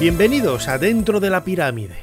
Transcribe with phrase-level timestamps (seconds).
[0.00, 1.98] Bienvenidos a Dentro de la Pirámide.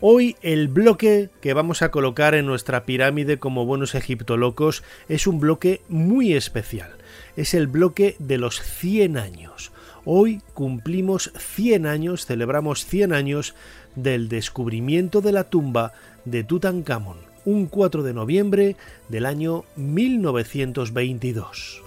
[0.00, 5.40] Hoy el bloque que vamos a colocar en nuestra pirámide como buenos egiptolocos es un
[5.40, 6.92] bloque muy especial.
[7.36, 9.72] Es el bloque de los 100 años.
[10.04, 13.56] Hoy cumplimos 100 años, celebramos 100 años
[13.96, 15.92] del descubrimiento de la tumba
[16.24, 18.76] de Tutankamón, un 4 de noviembre
[19.08, 21.82] del año 1922.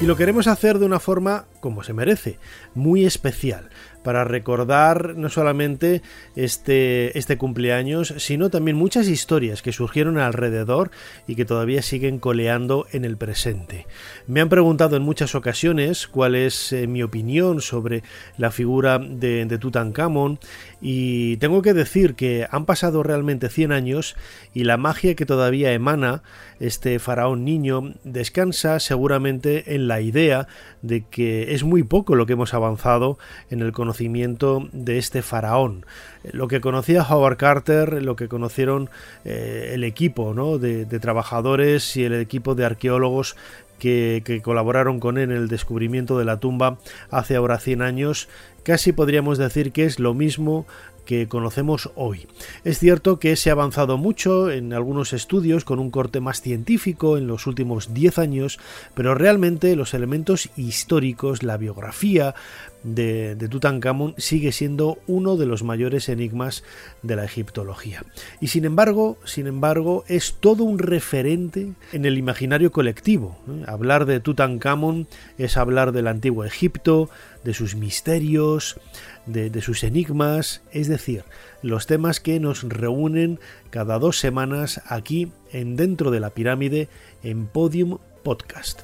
[0.00, 2.38] Y lo queremos hacer de una forma como se merece,
[2.74, 3.70] muy especial,
[4.02, 6.02] para recordar no solamente
[6.36, 10.90] este, este cumpleaños, sino también muchas historias que surgieron alrededor
[11.26, 13.86] y que todavía siguen coleando en el presente.
[14.26, 18.02] Me han preguntado en muchas ocasiones cuál es eh, mi opinión sobre
[18.36, 20.38] la figura de, de Tutankamón
[20.80, 24.16] y tengo que decir que han pasado realmente 100 años
[24.54, 26.22] y la magia que todavía emana
[26.60, 30.48] este faraón niño descansa seguramente en la idea
[30.82, 33.18] de que es muy poco lo que hemos avanzado
[33.50, 35.84] en el conocimiento de este faraón.
[36.32, 38.90] Lo que conocía Howard Carter, lo que conocieron
[39.24, 43.36] eh, el equipo de, trabajadores y el equipo de arqueólogos
[43.78, 46.78] que, que, colaboraron con él en el descubrimiento de la tumba
[47.10, 48.28] hace ahora 100 años,
[48.64, 50.66] casi podríamos decir que es lo mismo
[51.08, 52.26] que conocemos hoy.
[52.64, 57.16] Es cierto que se ha avanzado mucho en algunos estudios con un corte más científico
[57.16, 58.58] en los últimos 10 años,
[58.92, 62.34] pero realmente los elementos históricos, la biografía
[62.82, 66.62] de, Tutankamón sigue siendo uno de los mayores enigmas
[67.02, 68.04] de la egiptología.
[68.40, 73.38] Y sin embargo, sin embargo, es todo un referente en el imaginario colectivo.
[73.66, 77.08] Hablar de Tutankamón es hablar del antiguo Egipto,
[77.48, 78.78] de sus misterios,
[79.24, 81.24] de, sus enigmas, es decir,
[81.62, 86.90] los temas que nos reúnen cada dos semanas aquí en Dentro de la Pirámide
[87.22, 88.82] en Podium Podcast.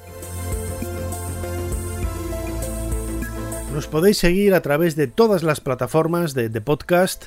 [3.71, 7.25] Nos podéis seguir a través de todas las plataformas de, podcast,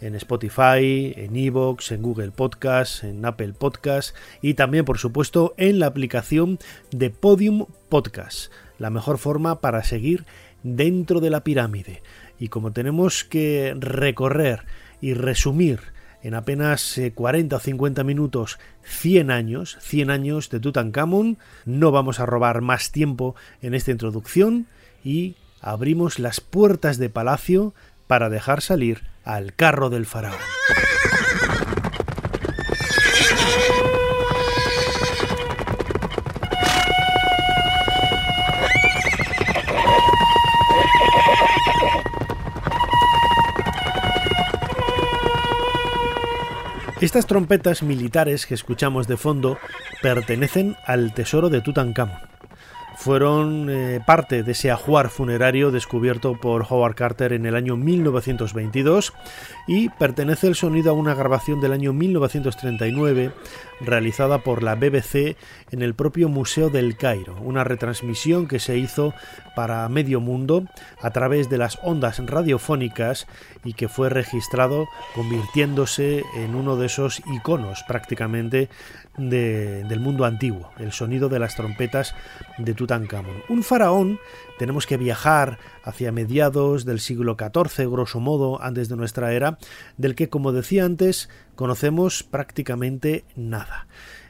[0.00, 5.80] en Spotify, en Evox, en Google Podcast, en Apple Podcast y también, por supuesto, en
[5.80, 6.58] la aplicación
[6.92, 10.24] de Podium Podcast, la mejor forma para seguir
[10.62, 12.02] dentro de la pirámide.
[12.38, 14.64] Y como tenemos que recorrer
[15.00, 15.80] y resumir
[16.22, 22.20] en apenas 40 eh, o 50 minutos 100 años, 100 años de Tutankamón, no vamos
[22.20, 24.66] a robar más tiempo en esta introducción
[25.04, 27.74] y abrimos las puertas de palacio
[28.06, 30.38] para dejar salir al carro del faraón.
[47.00, 49.56] Estas trompetas militares que escuchamos de fondo
[50.02, 52.37] pertenecen al tesoro de Tutankamón
[52.98, 59.12] fueron eh, parte de ese ajuar funerario descubierto por Howard Carter en el año 1922
[59.68, 63.30] y pertenece el sonido a una grabación del año 1939
[63.80, 65.36] realizada por la BBC
[65.70, 69.14] en el propio Museo del Cairo, una retransmisión que se hizo
[69.54, 70.64] para medio mundo
[71.00, 73.28] a través de las ondas radiofónicas
[73.62, 78.68] y que fue registrado convirtiéndose en uno de esos iconos prácticamente
[79.18, 82.14] del mundo antiguo, el sonido de las trompetas
[82.56, 83.42] de Tutankamón.
[83.48, 84.18] Un faraón,
[84.58, 89.58] tenemos que viajar hacia mediados del siglo XIV, grosso modo, antes de nuestra era,
[89.96, 93.88] del que, como decía antes, conocemos prácticamente nada.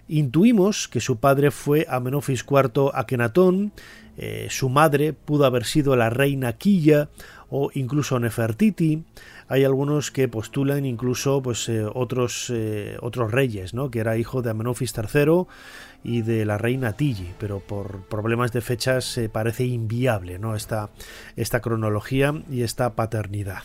[0.08, 3.72] Intuimos que su padre fue Amenofis IV Akenatón,
[4.16, 7.10] eh, su madre pudo haber sido la reina Quilla
[7.50, 9.04] o incluso Nefertiti,
[9.48, 13.90] hay algunos que postulan incluso pues eh, otros eh, otros reyes, ¿no?
[13.90, 15.46] Que era hijo de Amenofis III
[16.04, 20.54] y de la reina Tilly, pero por problemas de fechas se parece inviable, ¿no?
[20.54, 20.90] Esta,
[21.36, 23.64] esta cronología y esta paternidad.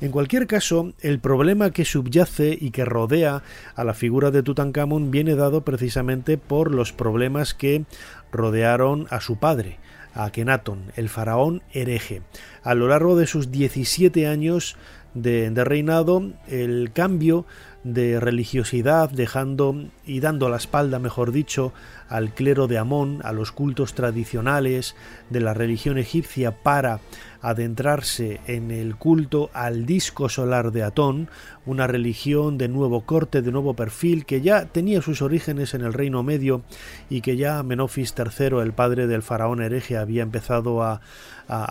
[0.00, 3.42] En cualquier caso, el problema que subyace y que rodea
[3.74, 7.84] a la figura de Tutankamón viene dado precisamente por los problemas que
[8.32, 9.78] rodearon a su padre,
[10.14, 12.22] a Akenatón, el faraón hereje.
[12.62, 14.76] A lo largo de sus 17 años
[15.14, 17.46] de, de reinado, el cambio
[17.84, 19.76] de religiosidad, dejando
[20.06, 21.72] y dando la espalda, mejor dicho,
[22.08, 24.96] al clero de Amón, a los cultos tradicionales
[25.30, 27.00] de la religión egipcia para
[27.44, 31.28] adentrarse en el culto al disco solar de Atón,
[31.66, 35.92] una religión de nuevo corte, de nuevo perfil, que ya tenía sus orígenes en el
[35.92, 36.62] Reino Medio
[37.10, 41.02] y que ya Menofis III, el padre del faraón hereje, había empezado a,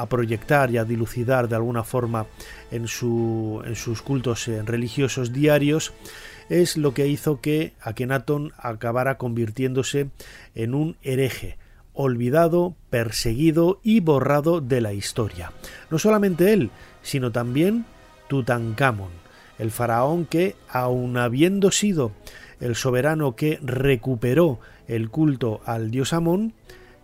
[0.07, 2.27] proyectar y a dilucidar de alguna forma
[2.69, 5.91] en, en sus cultos eh, religiosos diarios,
[6.49, 10.11] es lo que hizo que Akenatón acabara convirtiéndose
[10.53, 11.57] en un hereje,
[11.93, 15.51] olvidado, perseguido y borrado de la historia.
[15.89, 17.85] No solamente él, sino también
[18.27, 19.11] Tutankamón,
[19.59, 22.11] el faraón que, aun habiendo sido
[22.59, 26.53] el soberano que recuperó el culto al dios Amón,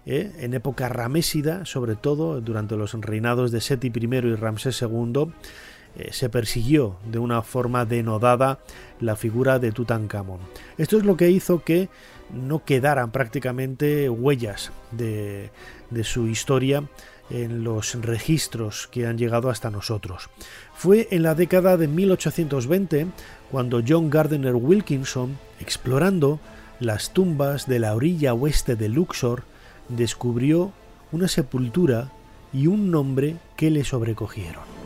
[0.05, 0.31] ¿eh?
[0.39, 5.31] en época ramésida, sobre todo durante los reinados de Seti I y Ramsés II,
[5.95, 8.59] eh, se persiguió de una forma denodada
[8.99, 10.39] la figura de Tutankamón.
[10.77, 11.89] Esto es lo que hizo que
[12.33, 15.49] no quedaran prácticamente huellas de,
[15.89, 16.83] de su historia
[17.29, 20.29] en los registros que han llegado hasta nosotros.
[20.75, 23.07] Fue en la década de 1820
[23.51, 26.39] cuando John Gardner Wilkinson, explorando
[26.79, 29.43] las tumbas de la orilla oeste de Luxor,
[29.89, 30.71] descubrió
[31.11, 32.11] una sepultura
[32.53, 34.78] y un nombre que le sobrecogieron.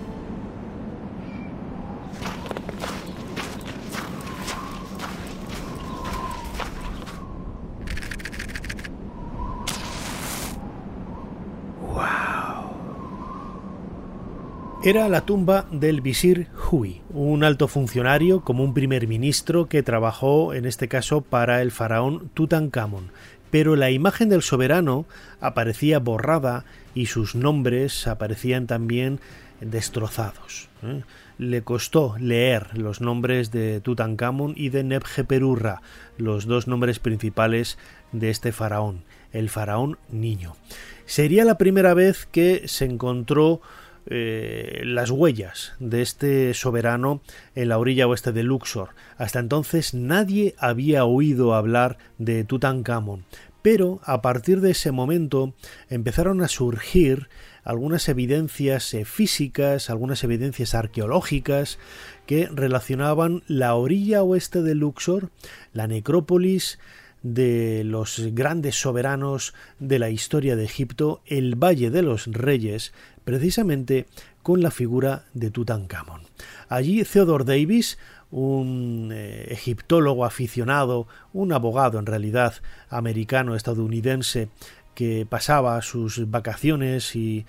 [14.86, 20.54] Era la tumba del visir Hui, un alto funcionario como un primer ministro que trabajó
[20.54, 23.10] en este caso para el faraón Tutankamón,
[23.50, 25.06] pero la imagen del soberano
[25.40, 29.22] aparecía borrada y sus nombres aparecían también
[29.62, 30.68] destrozados.
[30.84, 31.04] ¿eh?
[31.38, 35.82] Le costó leer los nombres de Tutankamón y de Nebjeperurra,
[36.18, 37.78] los dos nombres principales
[38.12, 40.58] de este faraón, el faraón niño.
[41.06, 43.62] Sería la primera vez que se encontró
[44.06, 47.22] eh, las huellas de este soberano
[47.56, 48.90] en la orilla oeste de Luxor.
[49.18, 53.26] Hasta entonces nadie había oído hablar de Tutankamón,
[53.62, 55.54] pero a partir de ese momento
[55.90, 57.30] empezaron a surgir
[57.64, 61.80] algunas evidencias eh, físicas, algunas evidencias arqueológicas
[62.26, 65.32] que relacionaban la orilla oeste de Luxor,
[65.72, 66.78] la necrópolis,
[67.24, 74.06] de los grandes soberanos de la historia de Egipto, el Valle de los Reyes, precisamente
[74.42, 76.22] con la figura de Tutankamón.
[76.70, 77.98] Allí Theodore Davis,
[78.32, 82.56] un eh, egiptólogo aficionado, un abogado en realidad
[82.90, 84.50] americano estadounidense
[84.96, 87.46] que pasaba sus vacaciones y,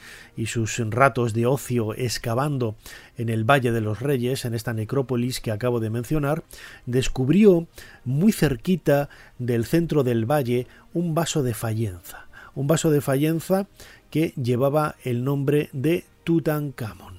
[0.47, 2.76] sus ratos de ocio excavando
[3.17, 6.44] en el Valle de los Reyes, en esta necrópolis que acabo de mencionar,
[6.87, 7.67] descubrió
[8.05, 13.67] muy cerquita del centro del valle un vaso de fayenza, un vaso de fayenza
[14.14, 17.14] que llevaba el nombre de Tutankamón.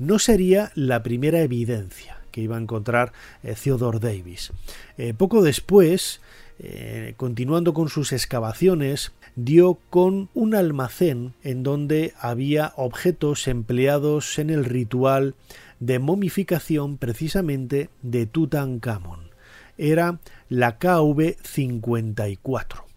[0.00, 3.12] No sería la primera evidencia que iba a encontrar
[3.44, 4.50] eh, Theodore Davis.
[4.98, 6.20] Eh, poco después,
[6.58, 14.50] eh, continuando con sus excavaciones, dio con un almacén en donde había objetos empleados en
[14.50, 15.36] el ritual
[15.78, 19.30] de momificación precisamente de Tutankamón.
[19.78, 22.89] Era la KV-54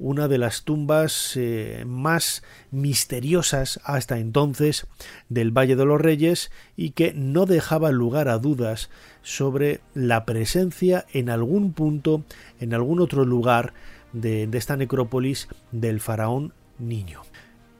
[0.00, 4.86] una de las tumbas eh, más misteriosas hasta entonces
[5.28, 8.90] del Valle de los Reyes y que no dejaba lugar a dudas
[9.22, 12.24] sobre la presencia en algún punto,
[12.58, 13.74] en algún otro lugar
[14.14, 17.20] de, esta necrópolis del faraón niño.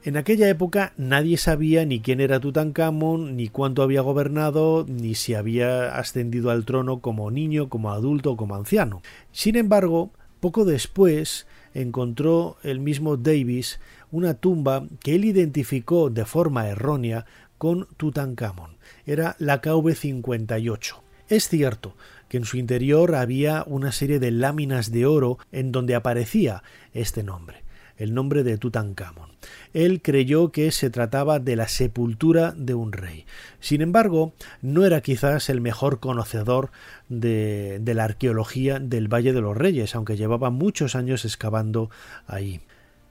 [0.03, 5.35] En aquella época nadie sabía ni quién era Tutankamón, ni cuánto había gobernado, ni si
[5.35, 9.03] había ascendido al trono como niño, como adulto o como anciano.
[9.33, 10.11] Sin embargo,
[10.41, 17.27] poco después encontró el mismo Davis una tumba que él identificó de forma errónea
[17.59, 18.77] con Tutankamón.
[19.07, 20.95] Era la KV-58.
[21.29, 21.95] Es cierto
[22.29, 26.63] que en su interior había una serie de láminas de oro en donde aparecía
[26.93, 27.63] este nombre,
[28.01, 29.31] el nombre de Tutankamón.
[29.73, 33.27] Él creyó que se trataba de la sepultura de un rey.
[33.61, 36.73] Sin embargo, no era quizás el mejor conocedor
[37.09, 41.91] de, de la arqueología del Valle de los Reyes, aunque llevaba muchos años excavando
[42.27, 42.61] ahí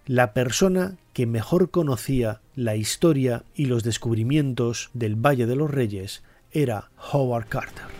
[0.09, 6.23] la persona que mejor conocía la historia y los descubrimientos del Valle de los Reyes
[6.51, 7.98] era Howard Carter.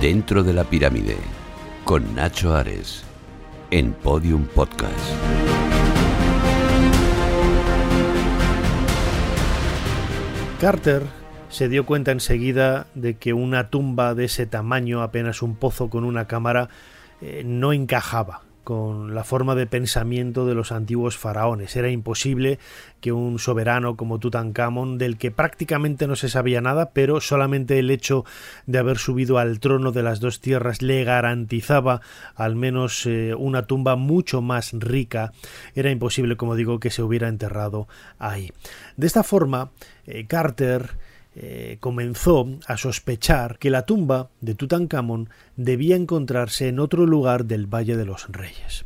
[0.00, 1.18] Dentro de la pirámide,
[1.84, 3.04] con Nacho Ares,
[3.70, 4.96] en Podium Podcast.
[10.58, 11.02] Carter
[11.50, 16.04] se dio cuenta enseguida de que una tumba de ese tamaño, apenas un pozo con
[16.04, 16.70] una cámara,
[17.20, 21.76] eh, no encajaba con la forma de pensamiento de los antiguos faraones.
[21.76, 22.58] Era imposible
[23.00, 27.90] que un soberano como Tutankamón, del que prácticamente no se sabía nada, pero solamente el
[27.90, 28.24] hecho
[28.66, 32.00] de haber subido al trono de las dos tierras le garantizaba
[32.34, 35.32] al menos eh, una tumba mucho más rica,
[35.74, 37.88] era imposible, como digo, que se hubiera enterrado
[38.18, 38.52] ahí.
[38.96, 39.70] De esta forma,
[40.06, 40.90] eh, Carter
[41.36, 47.66] eh, comenzó a sospechar que la tumba de Tutankamón debía encontrarse en otro lugar del
[47.66, 48.84] Valle de los Reyes.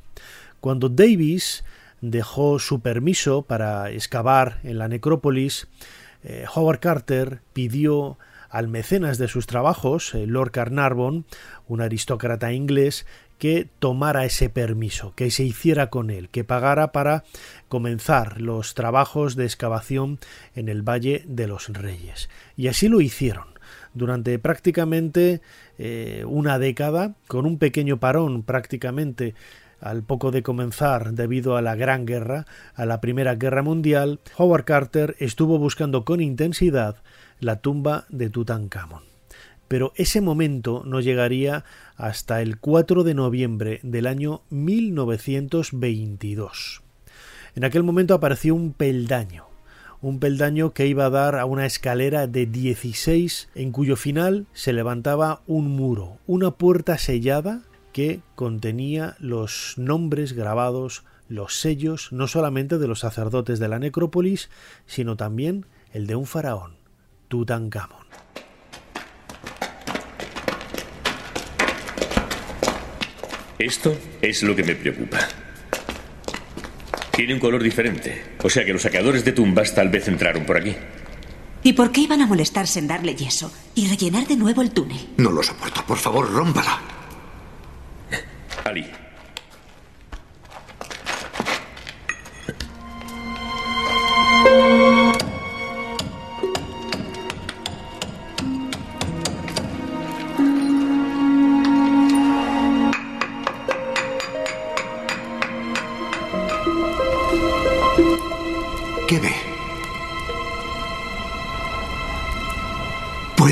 [0.60, 1.64] Cuando Davis
[2.02, 5.68] dejó su permiso para excavar en la necrópolis,
[6.22, 8.18] eh, Howard Carter pidió
[8.50, 11.24] al mecenas de sus trabajos, eh, Lord Carnarvon,
[11.66, 13.04] un aristócrata inglés,
[13.44, 17.24] que tomara ese permiso, que se hiciera con él, que pagara para
[17.68, 20.18] comenzar los trabajos de excavación
[20.54, 22.30] en el Valle de los Reyes.
[22.56, 23.44] Y así lo hicieron
[23.92, 25.42] durante prácticamente
[25.76, 29.34] eh, una década, con un pequeño parón prácticamente
[29.78, 34.64] al poco de comenzar debido a la Gran Guerra, a la Primera Guerra Mundial, Howard
[34.64, 36.96] Carter estuvo buscando con intensidad
[37.40, 39.13] la tumba de Tutankamón
[39.74, 41.64] pero ese momento no llegaría
[41.96, 46.80] hasta el 4 de noviembre del año 1922.
[47.56, 49.46] En aquel momento apareció un peldaño,
[50.00, 54.72] un peldaño que iba a dar a una escalera de 16 en cuyo final se
[54.72, 57.62] levantaba un muro, una puerta sellada
[57.92, 64.50] que contenía los nombres grabados, los sellos no solamente de los sacerdotes de la necrópolis,
[64.86, 66.76] sino también el de un faraón,
[67.26, 68.23] Tutankamón.
[73.64, 75.18] Esto es lo que me preocupa.
[77.12, 78.22] Tiene un color diferente.
[78.42, 80.76] O sea que los saqueadores de tumbas tal vez entraron por aquí.
[81.62, 84.98] ¿Y por qué iban a molestarse en darle yeso y rellenar de nuevo el túnel?
[85.16, 85.82] No lo soporto.
[85.86, 86.78] Por favor, rómpala.
[88.66, 88.86] Ali,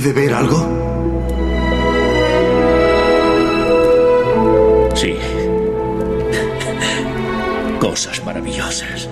[0.03, 0.59] ¿Puede ver algo?
[4.97, 5.17] Sí.
[7.79, 9.09] Cosas maravillosas.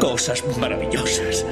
[0.00, 1.44] Cosas maravillosas.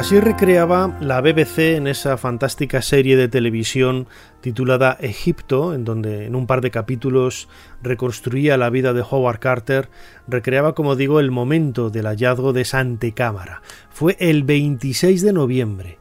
[0.00, 4.08] Así recreaba la BBC en esa fantástica serie de televisión
[4.40, 7.50] titulada Egipto, en donde en un par de capítulos
[7.82, 9.90] reconstruía la vida de Howard Carter,
[10.26, 13.60] recreaba, como digo, el momento del hallazgo de esa antecámara.
[13.90, 15.98] Fue el 26 de noviembre.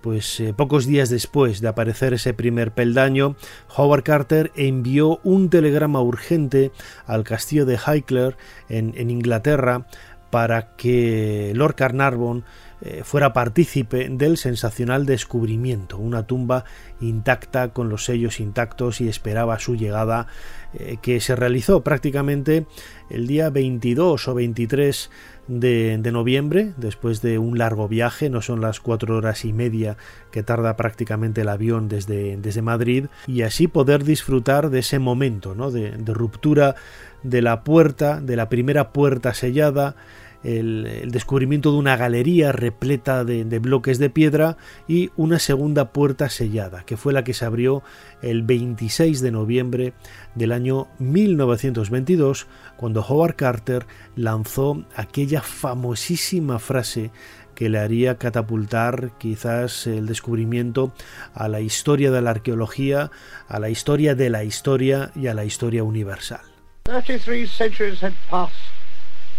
[0.00, 3.34] Pues eh, pocos días después de aparecer ese primer peldaño,
[3.76, 6.70] Howard Carter envió un telegrama urgente
[7.04, 8.36] al castillo de Highclere
[8.68, 9.86] en, en Inglaterra
[10.30, 12.44] para que Lord Carnarvon
[12.82, 16.64] eh, fuera partícipe del sensacional descubrimiento, una tumba
[17.00, 20.28] intacta con los sellos intactos y esperaba su llegada
[20.72, 22.66] eh, que se realizó prácticamente
[23.10, 25.10] el día 22 o 23
[25.48, 29.96] de, noviembre, después de un largo viaje, no son las cuatro horas y media
[30.30, 35.54] que tarda prácticamente el avión desde, desde Madrid, y así poder disfrutar de ese momento
[35.54, 35.70] ¿no?
[35.70, 36.76] de ruptura
[37.22, 39.96] de la puerta, de la primera puerta sellada,
[40.44, 44.56] el, descubrimiento de una galería repleta de, bloques de piedra
[44.88, 47.82] y una segunda puerta sellada, que fue la que se abrió
[48.22, 49.92] el 26 de noviembre
[50.34, 57.10] del año 1922, cuando Howard Carter lanzó aquella famosísima frase
[57.54, 60.94] que le haría catapultar quizás el descubrimiento
[61.34, 63.10] a la historia de la arqueología,
[63.48, 66.40] a la historia de la historia y a la historia universal.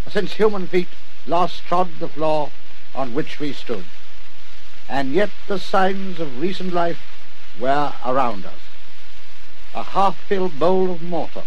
[0.10, 0.88] Since human feet
[1.28, 2.50] last trod the floor
[2.96, 3.86] on which we stood.
[4.90, 7.00] And yet the signs of recent life
[7.60, 8.62] were around us.
[9.74, 11.44] A half-filled bowl of mortar,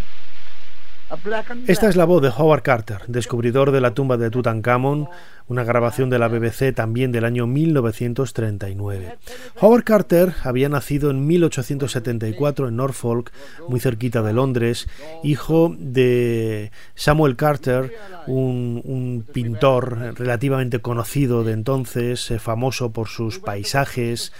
[1.69, 5.09] Esta es la voz de Howard Carter, descubridor de la tumba de Tutankamón,
[5.49, 9.19] una grabación de la BBC también del año 1939.
[9.61, 13.31] Howard Carter había nacido en 1874 en Norfolk,
[13.69, 14.89] muy cerquita de Londres,
[15.23, 17.95] hijo de Samuel Carter,
[18.27, 24.33] un, pintor relativamente conocido de entonces, eh, famoso por sus paisajes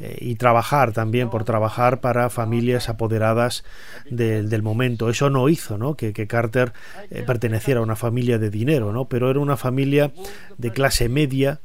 [0.00, 3.64] eh, y trabajar también, por trabajar para familias apoderadas
[4.10, 5.10] del momento.
[5.10, 5.94] Eso no hizo ¿no?
[5.94, 6.72] Que, Carter
[7.10, 9.06] eh, perteneciera a una familia de dinero, ¿no?
[9.06, 10.12] pero era una familia
[10.60, 11.60] de clase media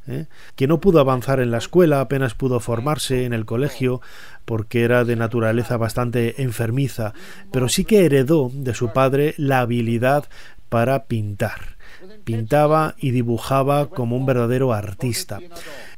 [0.55, 4.01] que no pudo avanzar en la escuela, apenas pudo formarse en el colegio
[4.45, 7.13] porque era de naturaleza bastante enfermiza,
[7.51, 10.25] pero sí que heredó de su padre la habilidad
[10.69, 11.75] para pintar.
[12.23, 15.39] Pintaba y dibujaba como un verdadero artista.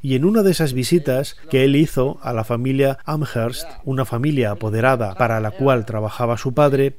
[0.02, 4.52] Y en una de esas visitas que él hizo a la familia Amherst, una familia
[4.52, 6.96] apoderada para la cual trabajaba su padre,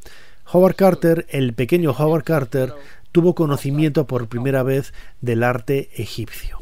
[0.52, 2.74] Howard Carter, el pequeño Howard Carter,
[3.12, 6.58] tuvo conocimiento por primera vez del arte egipcio.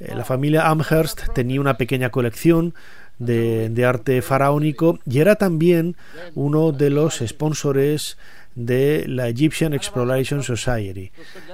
[0.00, 2.74] Eh, la familia Amherst tenía una pequeña colección
[3.18, 5.96] de, de, arte faraónico y era también
[6.34, 8.18] uno de los sponsores
[8.56, 11.12] de la Egyptian Exploration Society,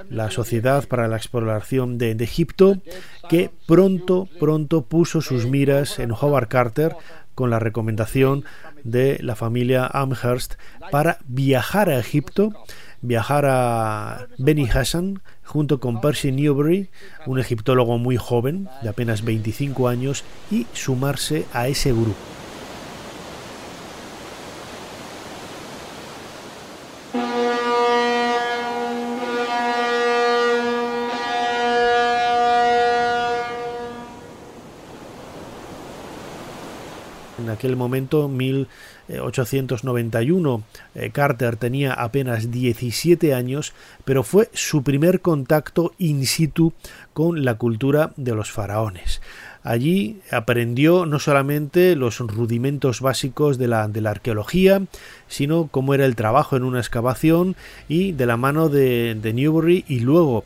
[0.09, 2.81] la Sociedad para la Exploración de, Egipto,
[3.29, 6.95] que pronto, pronto puso sus miras en Howard Carter
[7.35, 8.45] con la recomendación
[8.83, 10.55] de la familia Amherst
[10.91, 12.53] para viajar a Egipto,
[13.03, 16.89] viajar a Beni Hassan junto con Percy Newbery,
[17.27, 22.15] un egiptólogo muy joven, de apenas 25 años, y sumarse a ese grupo.
[37.63, 40.63] Aquel momento, 1891,
[40.95, 43.71] eh, Carter tenía apenas 17 años,
[44.03, 46.73] pero fue su primer contacto in situ
[47.13, 49.21] con la cultura de los faraones.
[49.63, 54.81] Allí aprendió no solamente los rudimentos básicos de la, de la, arqueología,
[55.29, 57.55] sino cómo era el trabajo en una excavación
[57.87, 60.43] y de la mano de, de Newbury y luego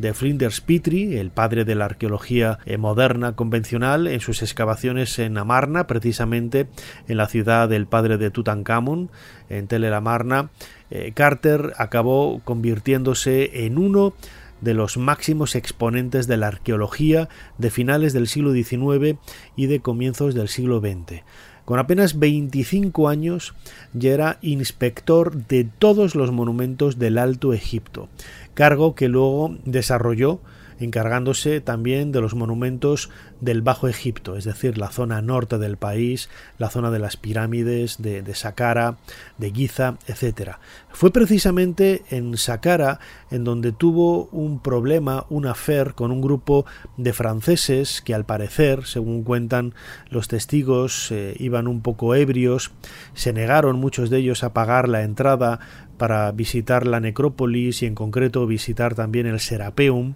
[0.00, 5.38] de Flinders Petrie, el padre de la arqueología eh, moderna convencional, en sus excavaciones en
[5.38, 6.68] Amarna, precisamente
[7.08, 9.10] en la ciudad del padre de Tutankamón,
[9.48, 10.50] en Tel el Amarna,
[10.90, 14.14] eh, Carter acabó convirtiéndose en uno
[14.60, 19.18] de los máximos exponentes de la arqueología de finales del siglo XIX
[19.56, 21.22] y de comienzos del siglo XX.
[21.70, 23.54] Con apenas 25 años
[23.92, 28.08] ya era inspector de todos los monumentos del Alto Egipto,
[28.54, 30.40] cargo que luego desarrolló
[30.80, 36.28] encargándose también de los monumentos del Bajo Egipto, es decir, la zona norte del país,
[36.58, 38.96] la zona de las pirámides, de, de Saqqara,
[39.38, 40.52] de Giza, etc.
[40.90, 42.98] Fue precisamente en Saqqara
[43.30, 46.66] en donde tuvo un problema, un afer con un grupo
[46.96, 49.74] de franceses que al parecer, según cuentan
[50.08, 52.72] los testigos, eh, iban un poco ebrios,
[53.14, 55.60] se negaron muchos de ellos a pagar la entrada
[56.00, 60.14] para visitar la necrópolis y en concreto visitar también el Serapeum,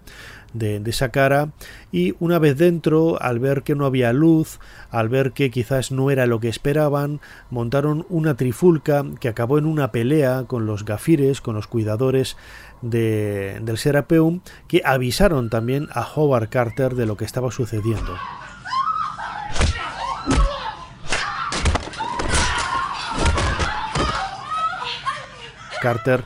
[0.54, 1.50] de, esa cara
[1.92, 4.58] y una vez dentro, al ver que no había luz,
[4.90, 9.66] al ver que quizás no era lo que esperaban, montaron una trifulca que acabó en
[9.66, 12.36] una pelea con los gafires, con los cuidadores
[12.80, 18.16] de, del Serapeum, que avisaron también a Howard Carter de lo que estaba sucediendo.
[25.82, 26.24] Carter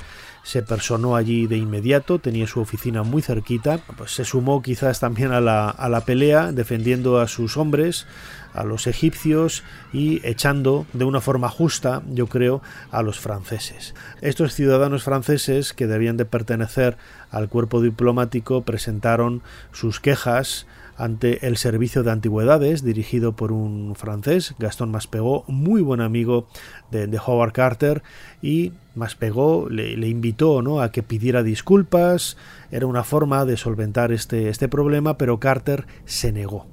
[0.49, 5.33] se personó allí de inmediato, tenía su oficina muy cerquita, pues se sumó quizás también
[5.33, 8.07] a la, a la pelea, defendiendo a sus hombres,
[8.55, 13.95] a los egipcios y echando de una forma justa, yo creo, a los franceses.
[14.23, 16.97] Estos ciudadanos franceses que debían de pertenecer
[17.31, 20.67] al cuerpo diplomático presentaron sus quejas
[20.99, 26.49] ante el servicio de antigüedades dirigido por un francés, Gastón Maspegó, muy buen amigo
[26.91, 28.03] de, Howard Carter
[28.43, 30.81] y Maspegó le, invitó ¿no?
[30.81, 32.37] a que pidiera disculpas,
[32.73, 36.67] era una forma de solventar este, este problema, pero Carter se negó.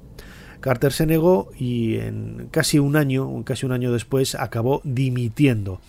[0.60, 5.80] Carter se negó y en casi un año, casi un año después, acabó dimitiendo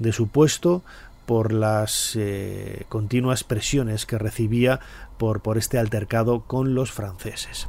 [0.00, 0.82] de su puesto
[1.26, 4.80] por las eh, continuas presiones que recibía
[5.16, 7.68] por, por este altercado con los franceses.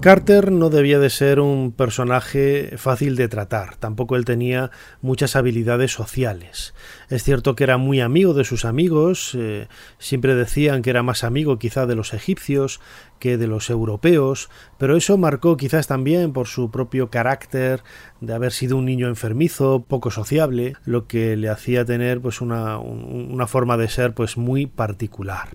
[0.00, 4.70] Carter no debía de ser un personaje fácil de tratar, tampoco él tenía
[5.02, 6.72] muchas habilidades sociales.
[7.10, 11.22] Es cierto que era muy amigo de sus amigos, eh, siempre decían que era más
[11.22, 12.80] amigo quizá de los egipcios
[13.18, 17.82] que de los europeos, pero eso marcó quizás también por su propio carácter
[18.22, 22.78] de haber sido un niño enfermizo, poco sociable, lo que le hacía tener pues una,
[22.78, 25.50] una forma de ser pues muy particular.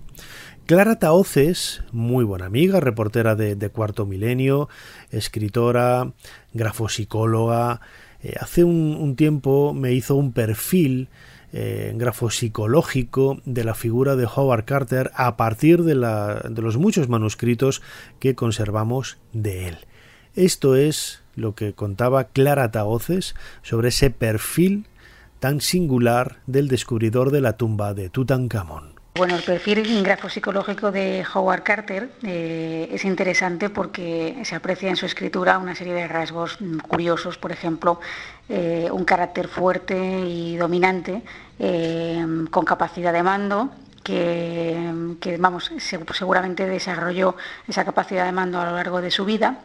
[0.66, 4.68] Clara Taoces, muy buena amiga, reportera de, Cuarto Milenio,
[5.12, 6.12] escritora,
[6.54, 7.80] grafopsicóloga,
[8.20, 11.08] eh, hace un, tiempo me hizo un perfil
[11.52, 17.80] eh, grafopsicológico de la figura de Howard Carter a partir de, de los muchos manuscritos
[18.18, 19.78] que conservamos de él.
[20.34, 24.88] Esto es lo que contaba Clara Taoces sobre ese perfil
[25.38, 28.95] tan singular del descubridor de la tumba de Tutankamón.
[29.16, 35.06] Bueno, el perfil grafopsicológico de Howard Carter eh, es interesante porque se aprecia en su
[35.06, 37.98] escritura una serie de rasgos curiosos, por ejemplo,
[38.50, 41.22] eh, un carácter fuerte y dominante,
[41.58, 43.70] eh, con capacidad de mando,
[44.02, 49.60] que, que, vamos, seguramente desarrolló esa capacidad de mando a lo largo de su vida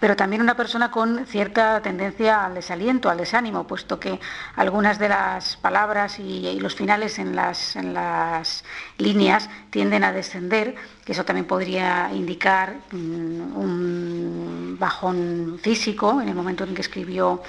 [0.00, 4.20] pero también una persona con cierta tendencia al desaliento, al desánimo, puesto que
[4.54, 8.64] algunas de las palabras y, los finales en las,
[8.98, 10.74] líneas tienden a descender,
[11.04, 17.42] que eso también podría indicar mm, un bajón físico en el momento en que escribió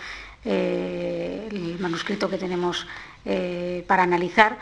[0.45, 2.87] eh, el manuscrito que tenemos
[3.25, 4.57] eh, para analizar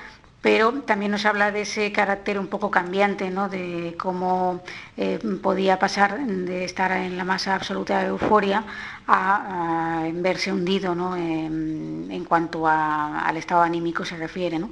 [0.47, 3.49] pero también nos habla de ese carácter un poco cambiante, ¿no?
[3.49, 4.61] de cómo
[4.95, 8.63] eh, podía pasar de estar en la masa absoluta de euforia
[9.07, 11.17] a, verse hundido ¿no?
[11.17, 14.57] en, cuanto al estado anímico se refiere.
[14.57, 14.69] ¿no?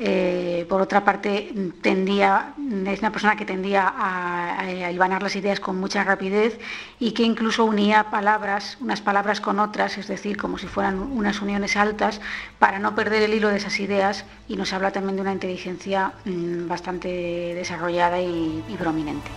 [0.00, 2.54] Eh, por otra parte, tendía,
[2.86, 6.58] es una persona que tendía a, a, hilvanar las ideas con mucha rapidez
[6.98, 11.40] y que incluso unía palabras, unas palabras con otras, es decir, como si fueran unas
[11.40, 12.20] uniones altas,
[12.58, 16.12] para no perder el hilo de esas ideas y nos habla también de una inteligencia
[16.24, 17.08] mm, bastante
[17.54, 19.30] desarrollada y prominente.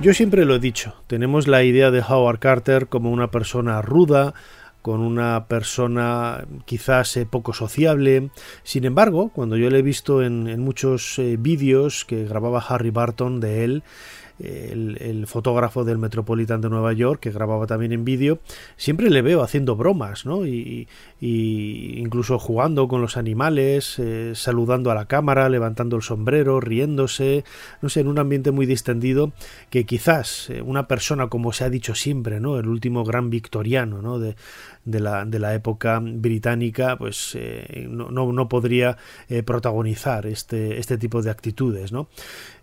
[0.00, 4.32] Yo siempre lo he dicho, tenemos la idea de Howard Carter como una persona ruda,
[4.80, 8.30] con una persona quizás eh, poco sociable.
[8.62, 13.40] Sin embargo, cuando yo le he visto en, muchos eh, vídeos que grababa Harry Barton
[13.40, 13.82] de él,
[14.40, 18.38] el, fotógrafo del Metropolitan de Nueva York, que grababa también en vídeo,
[18.76, 20.46] siempre le veo haciendo bromas, ¿no?
[20.46, 20.88] Y,
[21.20, 27.44] incluso jugando con los animales, eh, saludando a la cámara, levantando el sombrero, riéndose,
[27.82, 29.32] no sé, en un ambiente muy distendido,
[29.70, 32.58] que quizás eh, una persona, como se ha dicho siempre, ¿no?
[32.58, 34.18] El último gran victoriano, ¿no?
[34.18, 34.36] De,
[34.88, 38.96] de la, de la época británica, pues eh, no, no, podría
[39.28, 41.92] eh, protagonizar este, este tipo de actitudes.
[41.92, 42.08] ¿no?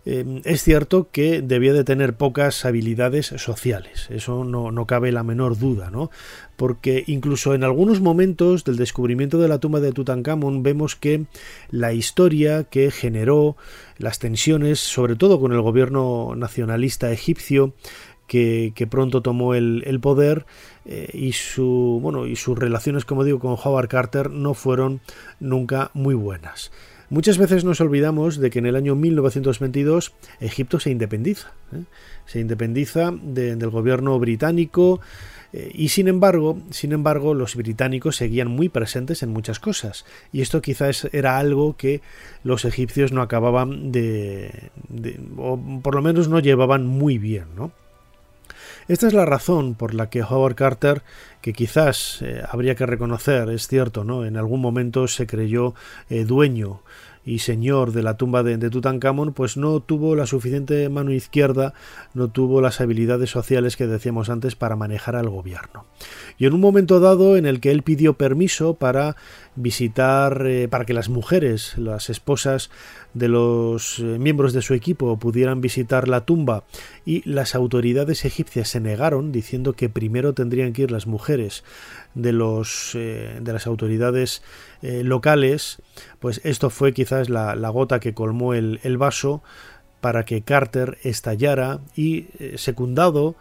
[0.06, 5.24] Eh, es cierto que debía de tener pocas habilidades sociales, eso no, no cabe la
[5.24, 6.10] menor duda, ¿no?
[6.56, 11.26] porque incluso en algunos momentos del descubrimiento de la tumba de Tutankamón vemos que
[11.70, 13.56] la historia que generó
[13.98, 17.74] las tensiones, sobre todo con el gobierno nacionalista egipcio,
[18.26, 20.46] que, pronto tomó el, poder
[20.84, 25.00] eh, y, su, bueno, y sus relaciones, como digo, con Howard Carter no fueron
[25.38, 26.72] nunca muy buenas.
[27.08, 31.84] Muchas veces nos olvidamos de que en el año 1922 Egipto se independiza, ¿eh?
[32.26, 35.00] se independiza del gobierno británico
[35.52, 40.40] eh, y sin embargo, sin embargo, los británicos seguían muy presentes en muchas cosas y
[40.40, 42.00] esto quizás era algo que
[42.42, 47.70] los egipcios no acababan de, de o por lo menos no llevaban muy bien, ¿no?
[48.88, 51.02] Esta es la razón por la que Howard Carter,
[51.40, 54.24] que quizás eh, habría que reconocer, es cierto, ¿no?
[54.24, 55.74] En algún momento se creyó
[56.08, 56.82] eh, dueño
[57.26, 61.74] y señor de la tumba de, de, Tutankamón, pues no tuvo la suficiente mano izquierda,
[62.14, 65.84] no tuvo las habilidades sociales que decíamos antes para manejar al gobierno.
[66.38, 69.16] Y en un momento dado en el que él pidió permiso para
[69.56, 72.70] visitar, eh, para que las mujeres, las esposas
[73.14, 76.64] de los eh, miembros de su equipo pudieran visitar la tumba
[77.04, 81.64] y las autoridades egipcias se negaron diciendo que primero tendrían que ir las mujeres
[82.16, 84.42] de los eh, de las autoridades
[84.82, 85.80] locales
[86.18, 89.42] pues esto fue quizás la, gota que colmó el, el, vaso
[90.00, 92.26] para que Carter estallara y
[92.56, 93.36] secundado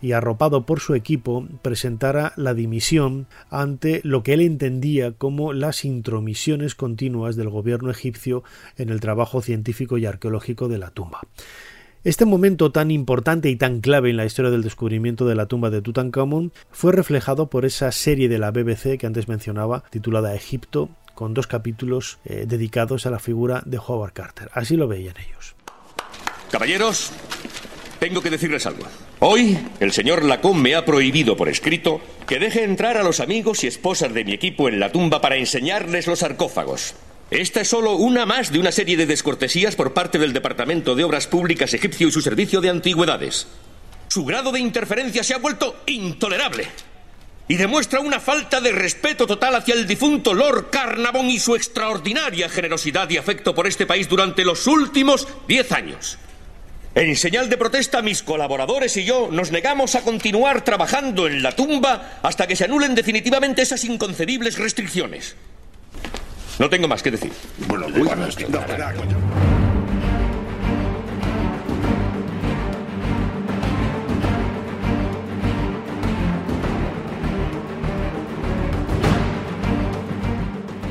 [0.00, 5.84] y arropado por su equipo, presentara la dimisión ante lo que él entendía como las
[5.84, 8.44] intromisiones continuas del gobierno egipcio
[8.76, 11.22] en el trabajo científico y arqueológico de la tumba.
[12.06, 15.70] Este momento tan importante y tan clave en la historia del descubrimiento de la tumba
[15.70, 20.88] de Tutankamón fue reflejado por esa serie de la BBC que antes mencionaba, titulada Egipto,
[21.14, 24.50] con dos capítulos eh, dedicados a la figura de Howard Carter.
[24.52, 25.56] Así lo veían ellos.
[26.48, 27.10] Caballeros,
[27.98, 28.84] tengo que decirles algo.
[29.18, 33.64] Hoy, el señor Lacombe me ha prohibido por escrito que deje entrar a los amigos
[33.64, 36.94] y esposas de mi equipo en la tumba para enseñarles los sarcófagos.
[37.30, 41.02] Esta es solo una más de una serie de descortesías por parte del Departamento de
[41.02, 43.48] Obras Públicas egipcio y su servicio de antigüedades.
[44.06, 46.68] Su grado de interferencia se ha vuelto intolerable
[47.48, 52.48] y demuestra una falta de respeto total hacia el difunto Lord Carnavon y su extraordinaria
[52.48, 56.18] generosidad y afecto por este país durante los últimos diez años.
[56.94, 61.50] En señal de protesta, mis colaboradores y yo nos negamos a continuar trabajando en la
[61.50, 65.34] tumba hasta que se anulen definitivamente esas inconcebibles restricciones.
[66.58, 67.32] No tengo más que decir.
[67.68, 68.26] Bueno, bueno,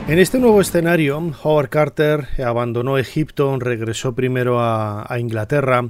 [0.07, 5.89] En este nuevo escenario, Howard Carter abandonó Egipto, regresó primero a, a Inglaterra,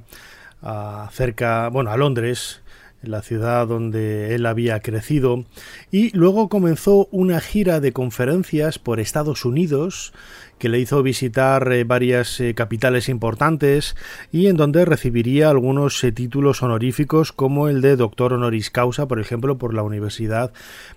[0.61, 2.61] a cerca, bueno, a Londres,
[3.01, 5.45] la ciudad donde él había crecido,
[5.91, 10.13] y luego comenzó una gira de conferencias por Estados Unidos
[10.57, 13.95] que le hizo visitar eh, varias eh, capitales importantes
[14.31, 19.19] y en donde recibiría algunos eh, títulos honoríficos como el de doctor honoris causa, por
[19.19, 20.53] ejemplo, por la Universidad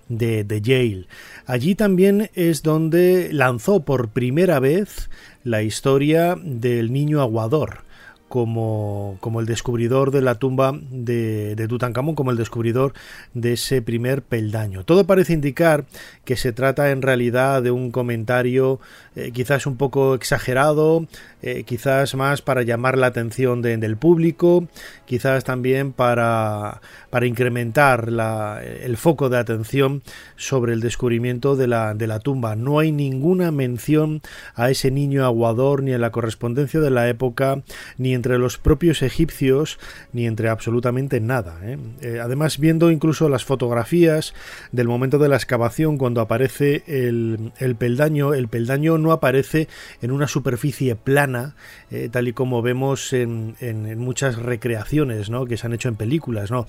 [0.07, 1.07] de, de Yale.
[1.45, 5.09] Allí también es donde lanzó por primera vez
[5.43, 7.88] la historia del niño aguador
[8.29, 12.93] como, como el descubridor de la tumba de, de, Tutankamón, como el descubridor
[13.33, 14.85] de ese primer peldaño.
[14.85, 15.85] Todo parece indicar
[16.23, 18.79] que se trata en realidad de un comentario
[19.15, 21.07] eh, quizás un poco exagerado,
[21.41, 24.67] eh, quizás más para llamar la atención del público,
[25.05, 30.03] quizás también para, para incrementar la, el foco de atención
[30.35, 32.55] sobre el descubrimiento de la, de la tumba.
[32.55, 34.21] No hay ninguna mención
[34.55, 37.63] a ese niño aguador ni en la correspondencia de la época,
[37.97, 39.79] ni entre los propios egipcios
[40.11, 41.57] ni entre absolutamente nada.
[41.63, 41.77] ¿eh?
[42.01, 44.33] Eh, además, viendo incluso las fotografías
[44.73, 49.69] del momento de la excavación, cuando aparece el, el, peldaño, el peldaño no aparece
[50.01, 51.55] en una superficie plana,
[51.91, 55.45] eh, tal y como vemos en, en, en muchas recreaciones ¿no?
[55.45, 56.51] que se han hecho en películas.
[56.51, 56.65] ¿no?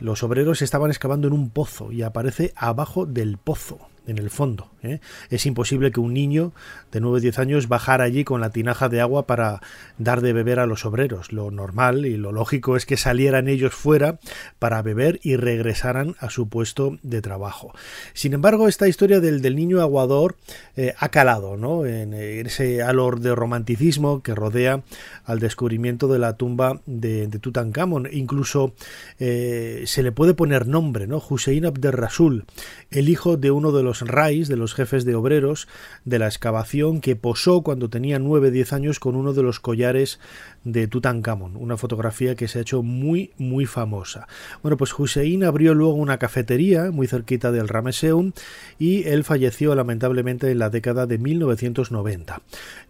[0.00, 4.73] Los obreros estaban excavando en un pozo y aparece abajo del pozo en el fondo.
[4.86, 5.00] ¿Eh?
[5.30, 6.52] Es imposible que un niño
[6.92, 9.60] de 9 o 10 años bajara allí con la tinaja de agua para
[9.98, 11.32] dar de beber a los obreros.
[11.32, 14.18] Lo normal y lo lógico es que salieran ellos fuera
[14.58, 17.74] para beber y regresaran a su puesto de trabajo.
[18.12, 20.36] Sin embargo, esta historia del, del niño aguador
[20.76, 21.86] eh, ha calado ¿no?
[21.86, 24.82] en, ese alor de romanticismo que rodea
[25.24, 28.08] al descubrimiento de la tumba de, de Tutankamón.
[28.10, 28.74] Incluso
[29.18, 31.22] eh, se le puede poner nombre, ¿no?
[31.28, 32.44] Hussein Abderrasul,
[32.90, 35.68] el hijo de uno de los Rais, de los jefes de obreros
[36.04, 40.20] de la excavación, que posó cuando tenía 9-10 años con uno de los collares
[40.64, 44.26] de Tutankamón, una fotografía que se ha hecho muy, muy famosa.
[44.62, 48.32] Bueno, pues Hussein abrió luego una cafetería muy cerquita del Rameseum
[48.78, 52.42] y él falleció lamentablemente en la década de 1990.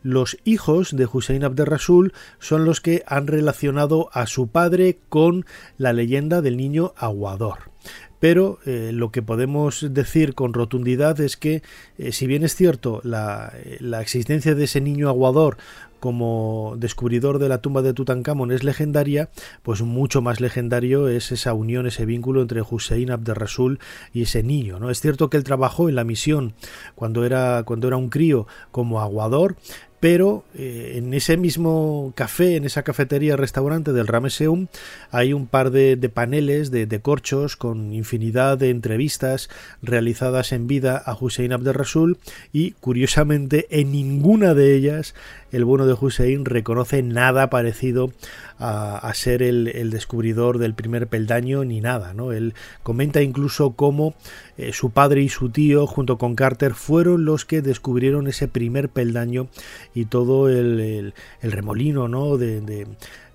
[0.03, 5.45] Los hijos de Hussein Abderrasul son los que han relacionado a su padre con
[5.79, 7.75] la leyenda del niño aguador
[8.25, 11.63] pero eh, lo que podemos decir con rotundidad es que
[11.99, 15.59] eh, si bien es cierto la, la, existencia de ese niño aguador
[16.01, 19.29] como descubridor de la tumba de Tutankamón es legendaria,
[19.63, 23.79] pues mucho más legendario es esa unión, ese vínculo entre Hussein Abderrasul
[24.15, 24.79] y ese niño.
[24.79, 24.89] ¿no?
[24.89, 26.55] Es cierto que él trabajó en la misión
[26.95, 29.57] cuando era, cuando era un crío como aguador,
[30.05, 34.67] pero eh, en ese mismo café, en esa cafetería restaurante del Rameseum,
[35.11, 39.49] hay un par de, paneles de, corchos con infinidad de entrevistas
[39.81, 42.19] realizadas en vida a Hussein Abderrasul
[42.53, 45.15] y curiosamente en ninguna de ellas
[45.53, 48.13] el bueno de Hussein reconoce nada parecido
[48.59, 52.13] a, ser el, el, descubridor del primer peldaño ni nada.
[52.13, 52.33] ¿no?
[52.33, 54.15] Él comenta incluso cómo
[54.57, 58.89] eh, su padre y su tío junto con Carter fueron los que descubrieron ese primer
[58.89, 59.49] peldaño
[59.95, 62.37] y todo el, el, el remolino ¿no?
[62.37, 62.87] de, de,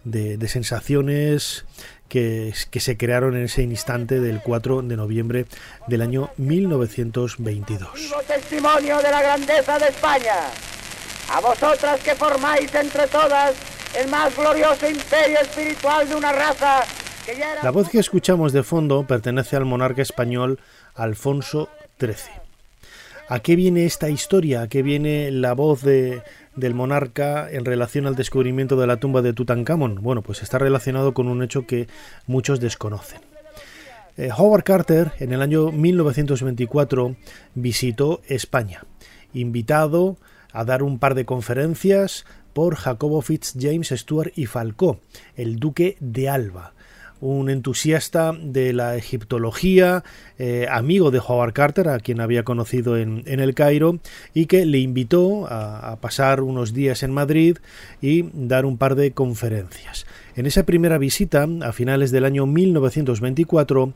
[0.04, 1.66] de, de sensaciones
[2.08, 5.46] que, que, se crearon en ese instante del 4 de noviembre
[5.88, 7.94] del año 1922.
[7.96, 10.36] Vivo testimonio de la grandeza de España.
[11.32, 13.56] A vosotras que formáis entre todas
[13.96, 16.84] el más glorioso imperio espiritual de una raza
[17.26, 17.64] que ya era...
[17.64, 20.60] La voz que escuchamos de fondo pertenece al monarca español
[20.96, 21.70] Alfonso
[22.00, 22.39] XIII.
[23.32, 24.64] ¿A qué viene esta historia?
[24.64, 26.24] ¿A qué viene la voz de,
[26.56, 30.00] del monarca en relación al descubrimiento de la tumba de Tutankamón?
[30.02, 31.88] Bueno, pues está relacionado con un hecho que
[32.26, 33.22] muchos desconocen.
[34.18, 37.18] Eh, Howard Carter en el año 1924
[37.54, 38.84] visitó España,
[39.32, 40.18] invitado
[40.52, 45.02] a dar un par de conferencias por Jacobo Fitzjames Stuart y Falcó,
[45.36, 46.74] el duque de Alba
[47.22, 50.04] un entusiasta de la egiptología,
[50.38, 54.00] eh, amigo de Howard Carter, a quien había conocido en, el Cairo,
[54.34, 57.58] y que le invitó a, pasar unos días en Madrid
[58.02, 60.06] y dar un par de conferencias.
[60.36, 63.94] En esa primera visita, a finales del año 1924,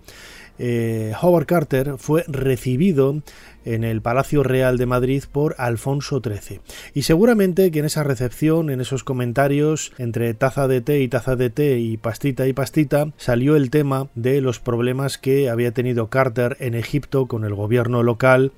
[0.59, 3.21] eh, Howard Carter fue recibido
[3.65, 6.59] en el Palacio Real de Madrid por Alfonso XIII.
[6.93, 11.35] Y seguramente que en esa recepción, en esos comentarios, entre taza de té y taza
[11.35, 16.07] de té y pastita y pastita, salió el tema de los problemas que había tenido
[16.07, 18.51] Carter en Egipto con el gobierno local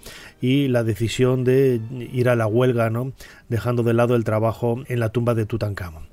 [0.45, 1.81] y la decisión de
[2.13, 2.91] ir a la huelga,
[3.49, 6.07] dejando de lado el trabajo en la tumba de Tutankamón.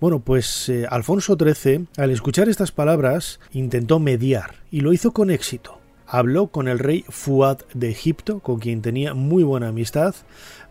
[0.00, 5.30] Bueno, pues eh, Alfonso XIII, al escuchar estas palabras, intentó mediar y lo hizo con
[5.30, 10.14] éxito habló con el rey Fuad de Egipto, con quien tenía muy buena amistad,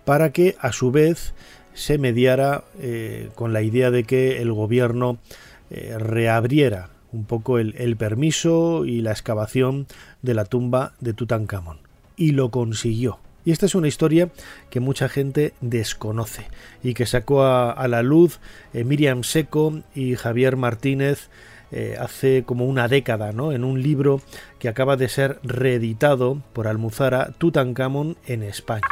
[0.06, 1.34] para que a su vez
[1.73, 5.17] se mediara eh, con la idea de que el gobierno
[5.69, 9.88] eh, reabriera un poco el, el, permiso y la excavación
[10.21, 11.84] de la tumba de Tutankamón.
[12.15, 13.19] Y lo consiguió.
[13.45, 14.30] Y esta es una historia
[14.71, 16.47] que mucha gente desconoce
[16.84, 18.39] y que sacó a, la luz
[18.73, 21.30] eh, Miriam Seco y Javier Martínez
[21.71, 23.51] eh, hace como una década, ¿no?
[23.51, 24.21] En un libro
[24.58, 28.88] que acaba de ser reeditado por Almuzara, Tutankamón en España.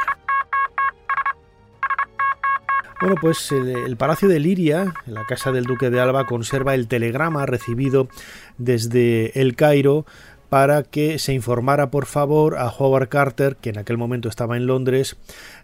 [3.00, 7.44] Bueno, pues el, Palacio de Liria, la casa del Duque de Alba, conserva el telegrama
[7.44, 8.08] recibido
[8.56, 10.06] desde el Cairo
[10.54, 14.68] para que se informara por favor a Howard Carter, que en aquel momento estaba en
[14.68, 15.16] Londres,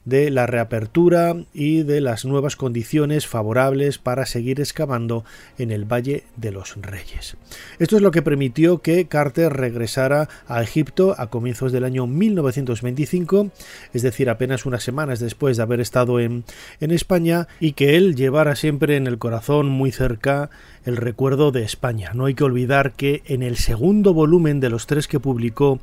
[0.04, 5.24] de la reapertura y de las nuevas condiciones favorables para seguir excavando
[5.58, 7.36] en el Valle de los Reyes.
[7.78, 13.50] Esto es lo que permitió que Carter regresara a Egipto a comienzos del año 1925,
[13.92, 16.44] es decir, apenas unas semanas después de haber estado en,
[16.80, 20.50] en España, y que él llevara siempre en el corazón muy cerca
[20.84, 22.12] el recuerdo de España.
[22.14, 25.80] No hay que olvidar que en el segundo volumen de los tres que publicó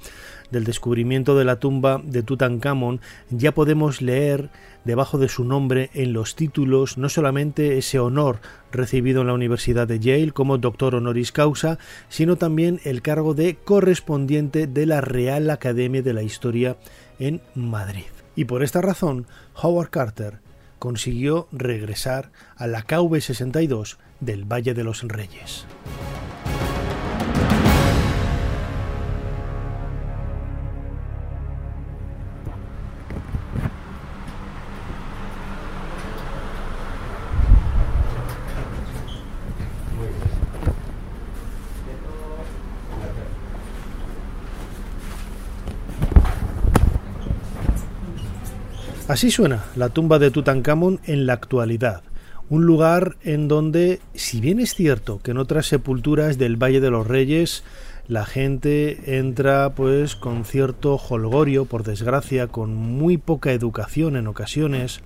[0.52, 4.50] del descubrimiento de la tumba de Tutankamón, ya podemos leer
[4.86, 8.40] debajo de su nombre en los títulos no solamente ese honor
[8.72, 11.78] recibido en la Universidad de Yale como doctor honoris causa,
[12.10, 16.78] sino también el cargo de correspondiente de la Real Academia de la Historia
[17.20, 18.06] en Madrid.
[18.36, 19.26] Y por esta razón,
[19.62, 20.40] Howard Carter
[20.80, 25.66] consiguió regresar a la KV62 del Valle de los Reyes.
[49.08, 52.02] Así suena la tumba de Tutankamón en la actualidad,
[52.50, 56.92] un lugar en donde, si bien es cierto que en otras sepulturas del Valle de
[56.92, 57.64] los Reyes
[58.10, 65.00] la gente entra pues con cierto holgorio, por desgracia, con muy poca educación en ocasiones,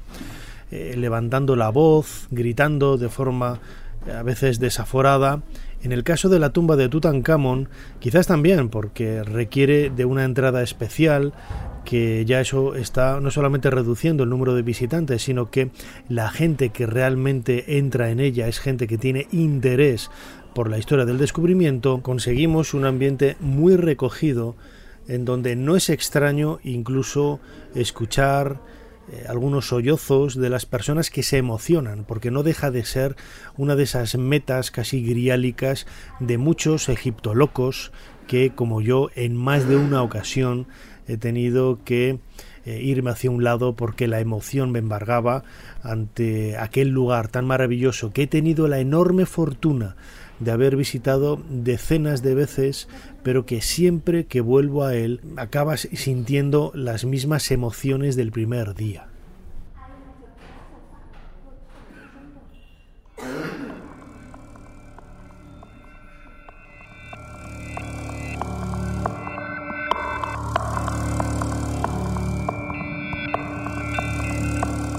[0.71, 3.59] eh, levantando la voz, gritando de forma
[4.07, 5.43] eh, a veces desaforada.
[5.83, 10.63] En el caso de la tumba de Tutankamón, quizás también porque requiere de una entrada
[10.63, 11.33] especial,
[11.85, 15.71] que ya eso está no solamente reduciendo el número de visitantes, sino que
[16.09, 20.09] la gente que realmente entra en ella es gente que tiene interés
[20.53, 24.55] por la historia del descubrimiento, conseguimos un ambiente muy recogido
[25.07, 27.39] en donde no es extraño incluso
[27.73, 28.59] escuchar
[29.11, 33.15] eh, algunos sollozos de las personas que se emocionan, porque no deja de ser
[33.57, 35.87] una de esas metas casi griálicas
[36.19, 37.91] de muchos egiptolocos
[38.27, 40.67] que, como yo, en más de una ocasión
[41.13, 42.19] he tenido que
[42.65, 45.43] eh, irme hacia un lado porque la emoción me embargaba
[45.81, 49.95] ante aquel lugar tan maravilloso que he tenido la enorme fortuna
[50.39, 52.87] de haber visitado decenas de veces,
[53.23, 59.10] pero que siempre que vuelvo a él acabas sintiendo las mismas emociones del primer día.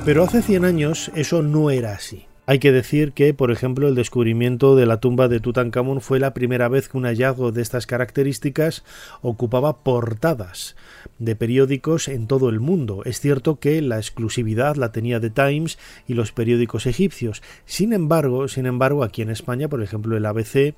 [0.04, 2.26] Pero hace 100 años eso no era así.
[2.44, 6.34] Hay que decir que, por ejemplo, el descubrimiento de la tumba de Tutankamón fue la
[6.34, 8.82] primera vez que un hallazgo de estas características
[9.22, 10.74] ocupaba portadas.
[11.18, 13.02] de periódicos en todo el mundo.
[13.04, 17.42] Es cierto que la exclusividad la tenía The Times y los periódicos egipcios.
[17.64, 20.74] Sin embargo, sin embargo, aquí en España, por ejemplo, el ABC,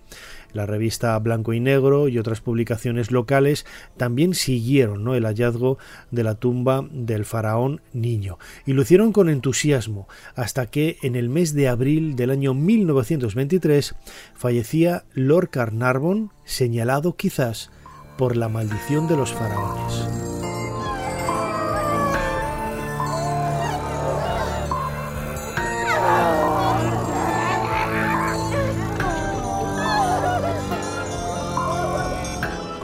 [0.55, 3.66] la revista Blanco y Negro y otras publicaciones locales
[3.98, 5.14] también siguieron ¿no?
[5.14, 5.76] el hallazgo
[6.11, 11.28] de la tumba del faraón niño y lo hicieron con entusiasmo hasta que en el
[11.28, 13.94] mes de abril del año 1923
[14.34, 17.70] fallecía Lord Carnarvon, señalado quizás
[18.16, 20.43] por la maldición de los faraones.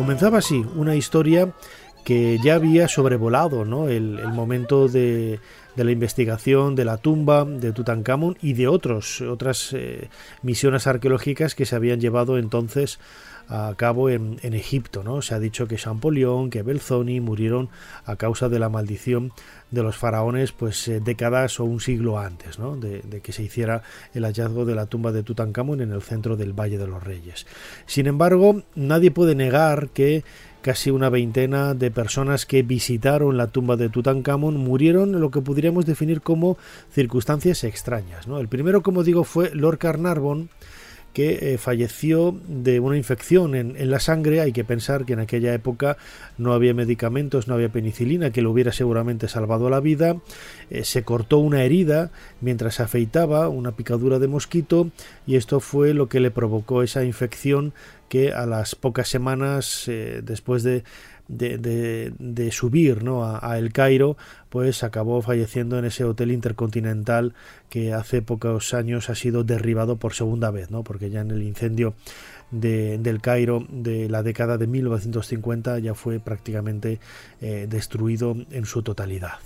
[0.00, 1.52] Comenzaba así una historia
[2.06, 3.90] que ya había sobrevolado ¿no?
[3.90, 5.40] el, momento de,
[5.76, 10.08] la investigación de la tumba de Tutankamón y de otros, otras eh,
[10.42, 12.98] misiones arqueológicas que se habían llevado entonces
[13.50, 15.02] a cabo en, Egipto.
[15.02, 15.22] ¿no?
[15.22, 17.68] Se ha dicho que Champollion, que Belzoni murieron
[18.04, 19.32] a causa de la maldición
[19.70, 22.76] de los faraones pues eh, décadas o un siglo antes ¿no?
[22.76, 23.82] de, que se hiciera
[24.14, 27.46] el hallazgo de la tumba de Tutankamón en el centro del Valle de los Reyes.
[27.86, 30.24] Sin embargo, nadie puede negar que
[30.62, 35.40] casi una veintena de personas que visitaron la tumba de Tutankamón murieron en lo que
[35.40, 36.56] podríamos definir como
[36.92, 38.28] circunstancias extrañas.
[38.28, 38.38] ¿no?
[38.38, 40.50] El primero, como digo, fue Lord Carnarvon,
[41.12, 44.40] que eh, falleció de una infección en, la sangre.
[44.40, 45.96] Hay que pensar que en aquella época
[46.38, 50.16] no había medicamentos, no había penicilina que le hubiera seguramente salvado la vida.
[50.70, 54.90] Eh, se cortó una herida mientras afeitaba, una picadura de mosquito,
[55.26, 57.72] y esto fue lo que le provocó esa infección
[58.08, 60.82] que a las pocas semanas eh, después de
[61.30, 63.24] de, subir ¿no?
[63.24, 64.16] a, El Cairo,
[64.48, 67.34] pues acabó falleciendo en ese hotel intercontinental
[67.68, 70.82] que hace pocos años ha sido derribado por segunda vez, ¿no?
[70.82, 71.94] porque ya en el incendio
[72.50, 76.98] de, del Cairo de la década de 1950 ya fue prácticamente
[77.40, 79.38] eh, destruido en su totalidad.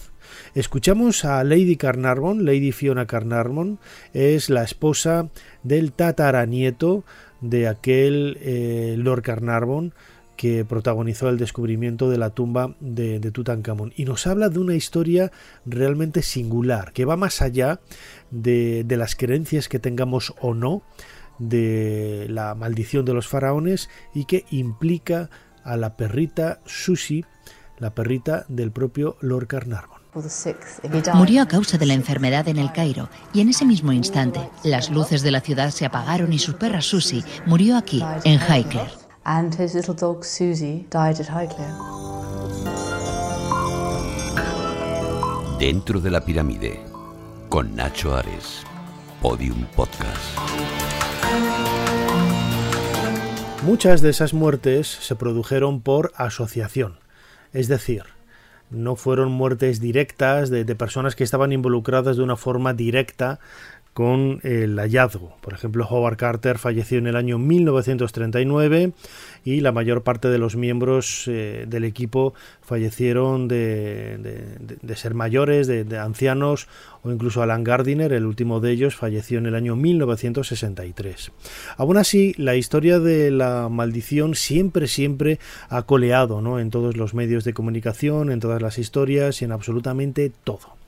[0.54, 3.78] Escuchamos a Lady Carnarvon, Lady Fiona Carnarvon,
[4.14, 5.28] es la esposa
[5.62, 7.04] del tataranieto
[7.42, 9.92] de aquel eh, Lord Carnarvon,
[10.36, 13.92] que protagonizó el descubrimiento de la tumba de, Tutankamón.
[13.96, 15.30] Y nos habla de una historia
[15.64, 17.80] realmente singular que va más allá
[18.30, 20.82] de, las creencias que tengamos o no
[21.38, 25.30] de la maldición de los faraones y que implica
[25.64, 27.24] a la perrita Susi,
[27.78, 30.04] la perrita del propio Lord Carnarvon.
[31.14, 34.90] Murió a causa de la enfermedad en el Cairo y en ese mismo instante las
[34.90, 39.54] luces de la ciudad se apagaron y su perra Susie murió aquí, en Highclere and
[39.54, 41.74] his little dog Susie died at Highclere.
[45.58, 46.80] Dentro de la pirámide,
[47.48, 48.64] con Nacho Ares,
[49.22, 50.38] Podium Podcast.
[53.62, 56.98] Muchas de esas muertes se produjeron por asociación,
[57.54, 58.02] es decir,
[58.70, 63.38] no fueron muertes directas de, de, personas que estaban involucradas de una forma directa
[63.94, 65.36] con el hallazgo.
[65.40, 68.92] Por ejemplo, Howard Carter falleció en el año 1939
[69.44, 74.18] y la mayor parte de los miembros eh, del equipo fallecieron de,
[74.96, 76.66] ser mayores, de, ancianos
[77.02, 81.30] o incluso Alan Gardiner, el último de ellos, falleció en el año 1963.
[81.76, 85.38] Aún así, la historia de la maldición siempre, siempre
[85.68, 86.58] ha coleado ¿no?
[86.58, 90.83] en todos los medios de comunicación, en todas las historias y en absolutamente todo.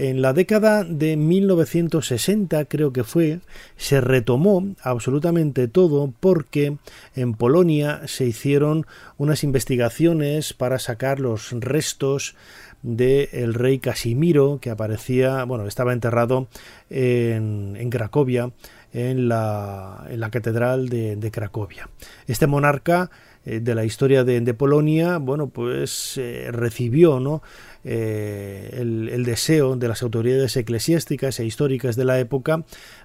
[0.00, 3.40] En la década de 1960, creo que fue,
[3.76, 6.76] se retomó absolutamente todo porque
[7.16, 8.86] en Polonia se hicieron
[9.16, 12.36] unas investigaciones para sacar los restos
[12.82, 16.46] del rey Casimiro, que aparecía, bueno, estaba enterrado
[16.90, 18.52] en, Cracovia,
[18.92, 21.88] en la, en la catedral de, Cracovia.
[22.28, 23.10] Este monarca
[23.44, 27.42] eh, de la historia de, Polonia, bueno, pues eh, recibió, ¿no?
[27.84, 32.64] Eh, el, deseo de las autoridades eclesiásticas e históricas de la época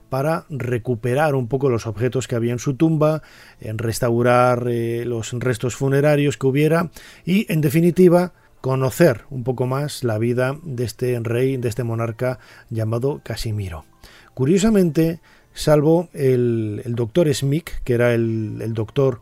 [0.09, 3.21] para recuperar un poco los objetos que había en su tumba,
[3.61, 6.91] en restaurar los restos funerarios que hubiera
[7.25, 12.39] y, en definitiva, conocer un poco más la vida de este rey, de este monarca
[12.69, 13.85] llamado Casimiro.
[14.33, 15.19] Curiosamente,
[15.53, 19.21] salvo el, doctor Smith, que era el, el doctor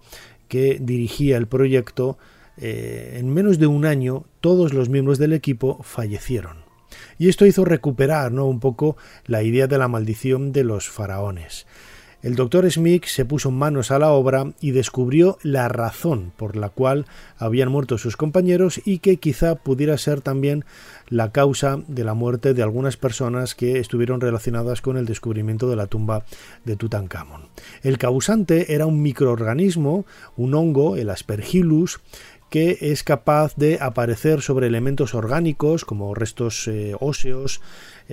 [0.51, 2.17] que dirigía el proyecto,
[2.57, 6.65] eh, en menos de un año todos los miembros del equipo fallecieron.
[7.17, 8.47] Y esto hizo recuperar ¿no?
[8.47, 11.67] un poco la idea de la maldición de los faraones.
[12.21, 16.69] El doctor Smith se puso manos a la obra y descubrió la razón por la
[16.69, 17.07] cual
[17.37, 20.63] habían muerto sus compañeros y que quizá pudiera ser también
[21.09, 25.75] la causa de la muerte de algunas personas que estuvieron relacionadas con el descubrimiento de
[25.75, 26.23] la tumba
[26.63, 27.49] de Tutankamón.
[27.81, 30.05] El causante era un microorganismo,
[30.37, 32.01] un hongo, el Aspergillus,
[32.51, 37.61] que es capaz de aparecer sobre elementos orgánicos como restos eh, óseos,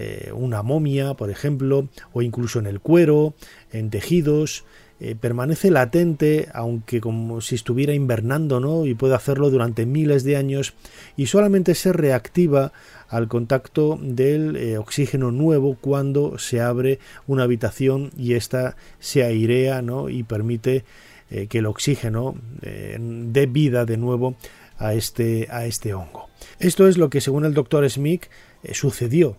[0.01, 3.35] eh, una momia, por ejemplo, o incluso en el cuero,
[3.73, 4.65] en tejidos.
[5.01, 8.85] Eh, permanece latente, aunque como si estuviera invernando, ¿no?
[8.85, 10.75] Y puede hacerlo durante miles de años
[11.17, 12.73] y solamente se reactiva
[13.09, 20.09] al contacto del oxígeno nuevo cuando se abre una habitación y ésta se airea, ¿no?
[20.09, 20.85] Y permite
[21.31, 24.37] eh, que el oxígeno eh, dé vida de nuevo
[24.79, 26.31] a este, a este hongo.
[26.59, 28.25] Esto es lo que, según el doctor Smith,
[28.63, 29.37] eh, sucedió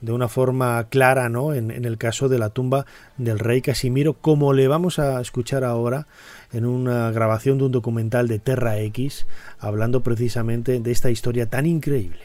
[0.00, 1.54] de una forma clara ¿no?
[1.54, 2.86] En, en, el caso de la tumba
[3.16, 6.06] del rey Casimiro, como le vamos a escuchar ahora
[6.52, 9.26] en una grabación de un documental de Terra X,
[9.58, 12.20] hablando precisamente de esta historia tan increíble.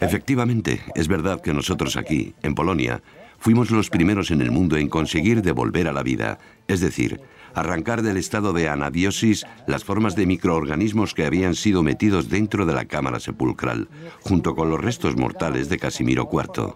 [0.00, 3.02] Efectivamente, es verdad que nosotros aquí, en Polonia,
[3.38, 6.38] fuimos los primeros en el mundo en conseguir devolver a la vida,
[6.68, 7.20] es decir,
[7.54, 12.74] arrancar del estado de anabiosis las formas de microorganismos que habían sido metidos dentro de
[12.74, 13.88] la cámara sepulcral,
[14.20, 16.74] junto con los restos mortales de Casimiro IV.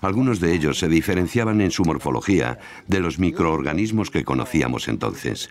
[0.00, 5.50] Algunos de ellos se diferenciaban en su morfología de los microorganismos que conocíamos entonces.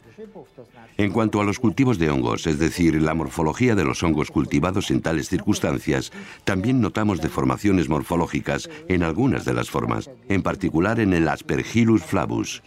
[0.98, 4.90] En cuanto a los cultivos de hongos, es decir, la morfología de los hongos cultivados
[4.90, 6.12] en tales circunstancias,
[6.44, 12.64] también notamos deformaciones morfológicas en algunas de las formas, en particular en el Aspergillus flavus.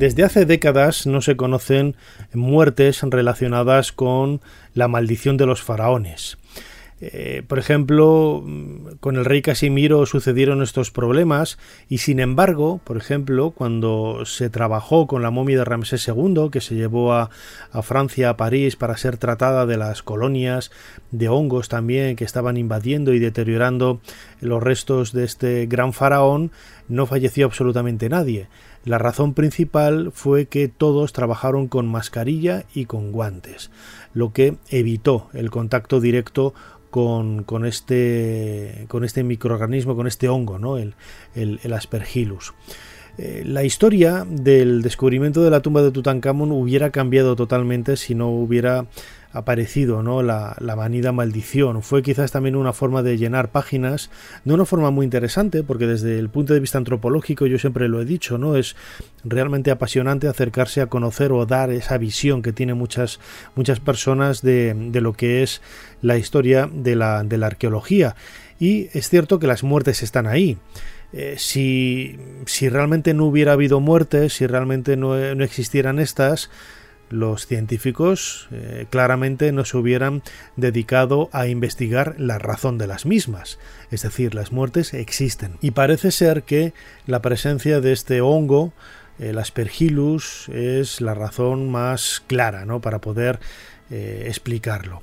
[0.00, 1.94] Desde hace décadas no se conocen
[2.32, 4.40] muertes relacionadas con
[4.72, 6.38] la maldición de los faraones.
[7.02, 8.44] Eh, por ejemplo,
[9.00, 15.06] con el rey Casimiro sucedieron estos problemas y sin embargo, por ejemplo, cuando se trabajó
[15.06, 17.30] con la momia de Ramsés II, que se llevó a,
[17.72, 20.70] a, Francia, a París, para ser tratada de las colonias
[21.10, 24.00] de hongos también que estaban invadiendo y deteriorando
[24.40, 26.52] los restos de este gran faraón,
[26.88, 28.48] no falleció absolutamente nadie.
[28.84, 33.70] La razón principal fue que todos trabajaron con mascarilla y con guantes,
[34.14, 36.54] lo que evitó el contacto directo
[36.90, 40.76] con, con, este, con este microorganismo, con este hongo, ¿no?
[40.76, 40.94] el,
[41.34, 42.52] el, el aspergillus.
[43.18, 48.30] Eh, la historia del descubrimiento de la tumba de Tutankamón hubiera cambiado totalmente si no
[48.30, 48.86] hubiera
[49.32, 50.22] aparecido ¿no?
[50.22, 51.82] la, la manida maldición.
[51.82, 54.10] Fue quizás también una forma de llenar páginas,
[54.44, 58.00] de una forma muy interesante, porque desde el punto de vista antropológico, yo siempre lo
[58.00, 58.56] he dicho, ¿no?
[58.56, 58.76] Es
[59.24, 63.20] realmente apasionante acercarse a conocer o dar esa visión que tienen muchas,
[63.54, 65.62] muchas personas de, de lo que es
[66.02, 68.16] la historia de la, de la arqueología.
[68.58, 70.58] Y es cierto que las muertes están ahí.
[71.12, 76.50] Eh, si, si, realmente no hubiera habido muertes, si realmente no, no existieran estas,
[77.10, 80.22] los científicos eh, claramente no se hubieran
[80.56, 83.58] dedicado a investigar la razón de las mismas.
[83.90, 85.56] Es decir, las muertes existen.
[85.60, 86.72] Y parece ser que
[87.06, 88.72] la presencia de este hongo,
[89.18, 92.80] el aspergillus, es la razón más clara ¿no?
[92.80, 93.40] para poder
[93.90, 95.02] eh, explicarlo.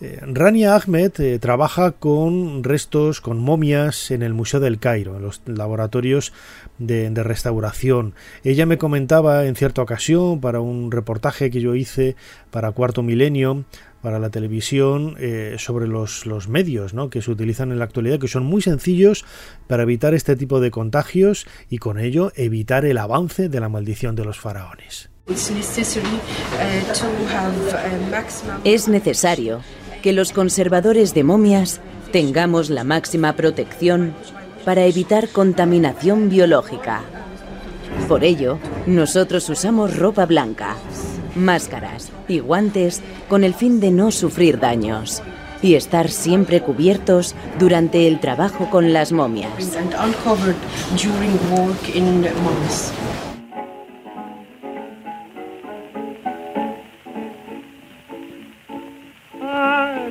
[0.00, 5.22] Eh, Rania Ahmed eh, trabaja con restos, con momias en el Museo del Cairo, en
[5.22, 6.32] los laboratorios
[6.78, 8.14] de, de, restauración.
[8.44, 12.14] Ella me comentaba en cierta ocasión para un reportaje que yo hice
[12.52, 13.64] para Cuarto Milenio,
[14.00, 17.10] para la televisión, eh, sobre los, los medios ¿no?
[17.10, 19.24] que se utilizan en la actualidad, que son muy sencillos
[19.66, 24.14] para evitar este tipo de contagios y con ello evitar el avance de la maldición
[24.14, 25.10] de los faraones.
[28.64, 29.60] Es necesario
[30.02, 31.80] que los conservadores de momias
[32.12, 34.14] tengamos la máxima protección
[34.64, 37.02] para evitar contaminación biológica.
[38.06, 40.76] Por ello, nosotros usamos ropa blanca,
[41.34, 45.22] máscaras y guantes con el fin de no sufrir daños
[45.62, 49.50] y estar siempre cubiertos durante el trabajo con las momias.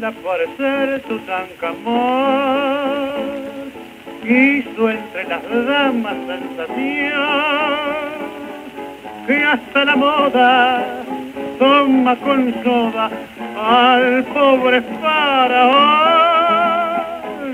[0.07, 1.97] Aparecer Tutankamón
[4.23, 7.67] hizo entre las damas sensación
[9.25, 11.03] que hasta la moda
[11.59, 13.09] toma con soda
[13.57, 16.01] al pobre faraón.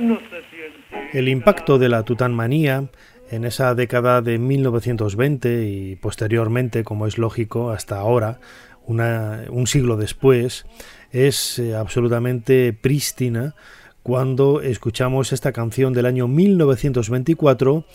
[0.07, 2.85] No se siente el impacto de la tutanmanía
[3.31, 8.39] en esa década de 1920 y posteriormente, como es lógico, hasta ahora,
[8.85, 10.65] una, un siglo después,
[11.14, 13.55] es eh, absolutamente prístina
[14.01, 17.86] cuando escuchamos esta canción del año 1924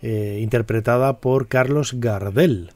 [0.00, 2.70] eh, interpretada por Carlos Gardel.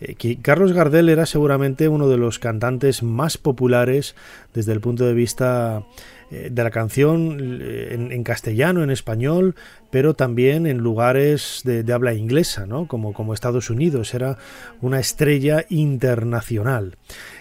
[0.00, 4.14] Eh, Carlos Gardel era seguramente uno de los cantantes más populares
[4.54, 5.84] desde el punto de vista
[6.30, 9.54] eh, de la canción eh, en, castellano, en español,
[9.90, 12.86] pero también en lugares de, habla inglesa, ¿no?
[12.86, 14.12] como, como Estados Unidos.
[14.12, 14.36] Era
[14.82, 16.98] una estrella internacional.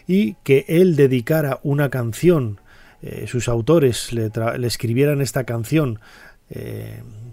[0.08, 2.62] Y que él dedicara una canción,
[3.02, 4.32] eh, sus autores le,
[4.66, 6.00] escribieran esta canción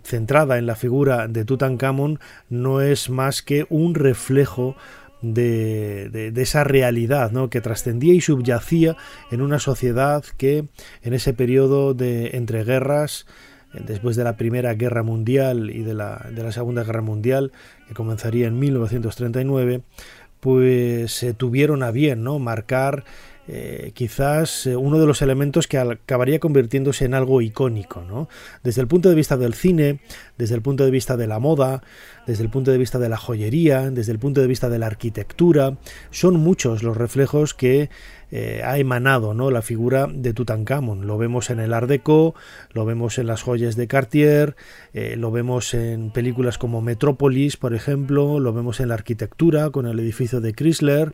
[0.03, 4.75] centrada en la figura de Tutankamón, no es más que un reflejo
[5.33, 7.49] de, esa realidad ¿no?
[7.49, 8.97] que trascendía y subyacía
[9.31, 10.67] en una sociedad que
[11.03, 13.27] en ese periodo de entreguerras,
[13.73, 17.53] después de la Primera Guerra Mundial y de la, de la Segunda Guerra Mundial,
[17.89, 19.83] que comenzaría en 1939,
[20.41, 22.39] pues se tuvieron a bien ¿no?
[22.39, 23.05] marcar
[23.47, 28.29] eh, quizás eh, uno de los elementos que acabaría convirtiéndose en algo icónico, ¿no?
[28.63, 30.01] Desde el punto de vista del cine,
[30.39, 31.83] desde el punto de vista de la moda,
[32.27, 34.87] desde el punto de vista de la joyería, desde el punto de vista de la
[34.87, 35.77] arquitectura,
[36.11, 37.91] son muchos los reflejos que
[38.31, 39.51] eh, ha emanado ¿no?
[39.51, 41.07] la figura de Tutankamón.
[41.07, 42.35] Lo vemos en el Art Deco,
[42.73, 44.57] lo vemos en las joyas de Cartier,
[44.93, 49.87] eh, lo vemos en películas como Metrópolis, por ejemplo, lo vemos en la arquitectura con
[49.87, 51.13] el edificio de Chrysler.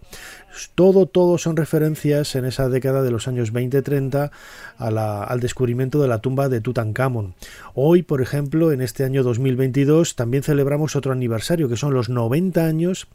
[0.75, 4.31] Todo, todo son referencias en esa década de los años 20-30
[4.79, 7.35] al descubrimiento de la tumba de Tutankamón.
[7.75, 12.65] Hoy, por ejemplo, en este año 2022, también celebramos otro aniversario, que son los 90
[12.65, 13.09] años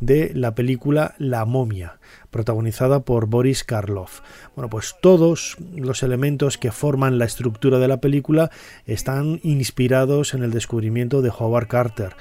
[0.00, 1.98] de la película La momia
[2.30, 4.20] protagonizada por Boris Karloff.
[4.54, 8.50] Bueno, pues todos los elementos que forman la estructura de la película
[8.84, 12.16] están inspirados en el descubrimiento de Howard Carter.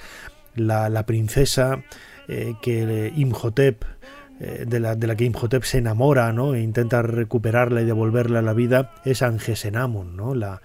[0.55, 1.83] La, princesa
[2.27, 3.83] eh, que Imhotep
[4.39, 6.55] eh, de, la, de, la, que Imhotep se enamora ¿no?
[6.55, 10.35] e intenta recuperarla y devolverla a la vida es Angesenamon, ¿no?
[10.35, 10.61] la,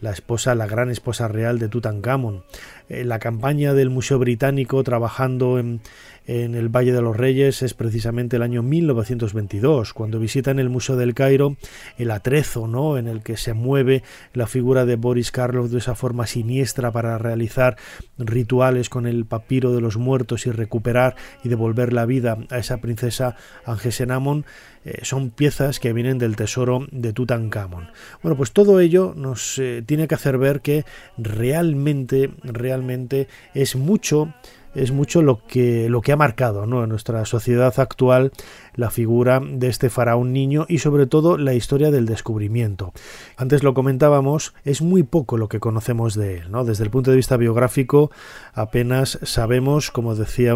[0.00, 2.44] la esposa, la gran esposa real de Tutankamón.
[2.88, 5.80] Eh, la campaña del Museo Británico trabajando en,
[6.26, 10.96] en el Valle de los Reyes es precisamente el año 1922, cuando visitan el Museo
[10.96, 11.56] del Cairo,
[11.98, 12.98] el atrezo ¿no?
[12.98, 17.18] en el que se mueve la figura de Boris Karloff de esa forma siniestra para
[17.18, 17.76] realizar
[18.16, 22.76] rituales con el papiro de los muertos y recuperar y devolver la vida a esa
[22.78, 23.34] princesa
[23.64, 24.44] Angesenamon,
[24.84, 27.90] eh, son piezas que vienen del tesoro de Tutankamón.
[28.22, 30.84] Bueno, pues todo ello nos eh, tiene que hacer ver que
[31.18, 34.32] realmente, realmente es mucho
[34.74, 36.82] es mucho lo que, lo que ha marcado ¿no?
[36.82, 38.32] en nuestra sociedad actual
[38.74, 42.92] la figura de este faraón niño y sobre todo la historia del descubrimiento.
[43.36, 46.50] Antes lo comentábamos, es muy poco lo que conocemos de él.
[46.50, 46.64] ¿no?
[46.64, 48.10] Desde el punto de vista biográfico
[48.52, 50.54] apenas sabemos, como decía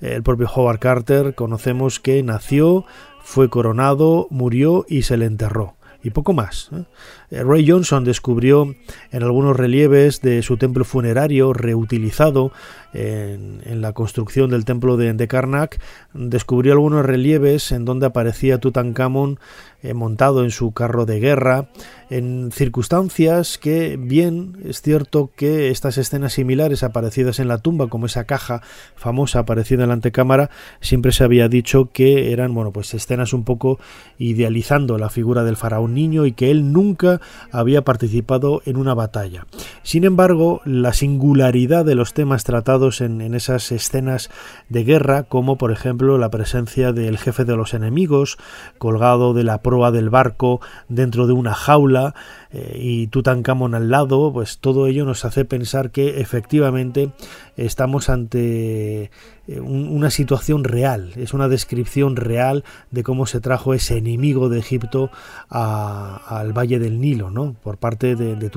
[0.00, 2.84] el propio Howard Carter, conocemos que nació,
[3.22, 6.68] fue coronado, murió y se le enterró y poco más.
[6.72, 6.84] ¿eh?
[7.30, 8.74] Eh, Ray Johnson descubrió
[9.10, 12.52] en algunos relieves de su templo funerario reutilizado
[12.92, 15.80] en, la construcción del templo de, de, Karnak,
[16.12, 19.40] descubrió algunos relieves en donde aparecía Tutankamón
[19.84, 21.68] eh, montado en su carro de guerra,
[22.08, 28.06] en circunstancias que, bien, es cierto que estas escenas similares aparecidas en la tumba, como
[28.06, 28.62] esa caja
[28.94, 30.48] famosa aparecida en la antecámara,
[30.80, 33.78] siempre se había dicho que eran, bueno, pues escenas un poco
[34.16, 37.13] idealizando la figura del faraón niño y que él nunca
[37.50, 39.46] había participado en una batalla.
[39.82, 44.30] Sin embargo, la singularidad de los temas tratados en, esas escenas
[44.68, 48.38] de guerra, como por ejemplo la presencia del jefe de los enemigos,
[48.78, 52.14] colgado de la proa del barco dentro de una jaula,
[52.50, 57.10] eh, y Tutankamón al lado, pues todo ello nos hace pensar que efectivamente
[57.56, 59.10] estamos ante
[59.48, 64.58] eh, una situación real, es una descripción real de cómo se trajo ese enemigo de
[64.58, 65.10] Egipto
[65.48, 67.54] al Valle del Nilo, ¿no?
[67.62, 68.50] por parte de, de.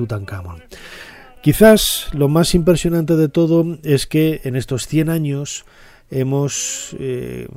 [1.42, 5.64] Quizás lo más impresionante de todo es que en estos 100 años
[6.10, 7.48] hemos eh,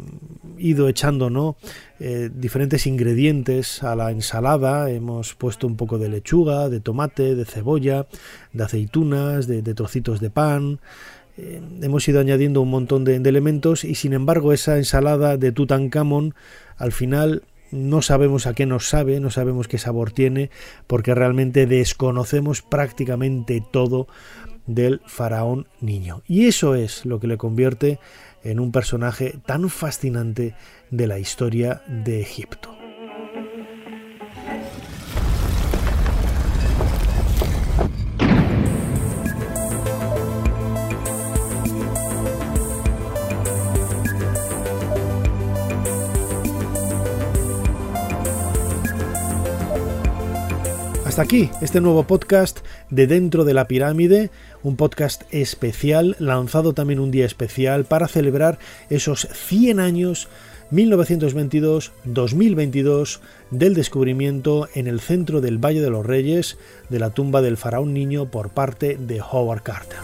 [0.57, 1.55] ido echando ¿no?
[1.99, 7.45] Eh, diferentes ingredientes a la ensalada, hemos puesto un poco de lechuga, de tomate, de
[7.45, 8.07] cebolla,
[8.53, 10.79] de aceitunas, de, trocitos de pan,
[11.43, 15.51] eh, hemos ido añadiendo un montón de, de, elementos y sin embargo esa ensalada de
[15.51, 16.35] Tutankamón
[16.77, 20.51] al final no sabemos a qué nos sabe, no sabemos qué sabor tiene,
[20.87, 24.07] porque realmente desconocemos prácticamente todo
[24.67, 26.21] del faraón niño.
[26.27, 27.99] Y eso es lo que le convierte
[28.43, 30.53] en un personaje tan fascinante
[30.91, 32.80] de la historia de Egipto.
[51.11, 52.59] Hasta aquí este nuevo podcast
[52.89, 54.29] de Dentro de la Pirámide,
[54.63, 58.59] un podcast especial, lanzado también un día especial para celebrar
[58.89, 60.29] esos 100 años
[60.71, 66.57] 1922-2022 del descubrimiento en el centro del Valle de los Reyes
[66.87, 69.99] de la tumba del faraón niño por parte de Howard Carter.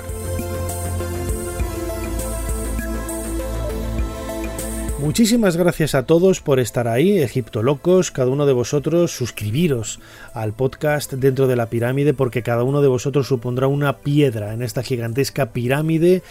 [5.00, 10.00] Muchísimas gracias a todos por estar ahí, Egipto Locos, cada uno de vosotros suscribiros
[10.34, 14.64] al podcast dentro de la pirámide porque cada uno de vosotros supondrá una piedra en
[14.64, 16.24] esta gigantesca pirámide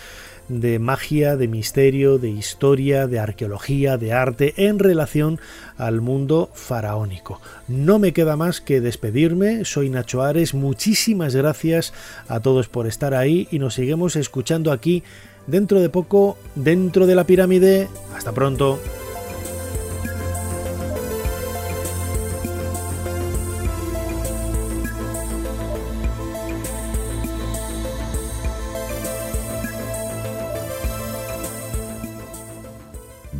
[0.48, 5.38] de magia, de misterio, de historia, de arqueología, de arte en relación
[5.76, 7.40] al mundo faraónico.
[7.68, 11.92] No me queda más que despedirme, soy Nacho Ares, muchísimas gracias
[12.28, 15.04] a todos por estar ahí y nos seguimos escuchando aquí
[15.46, 17.88] dentro de poco, dentro de la pirámide.
[18.14, 18.78] Hasta pronto.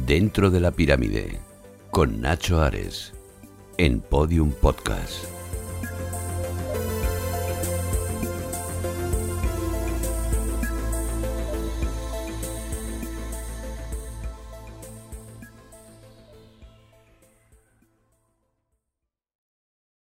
[0.06, 1.40] Dentro de la pirámide,
[1.90, 3.12] con Nacho Ares,
[3.76, 5.35] en Podium Podcast.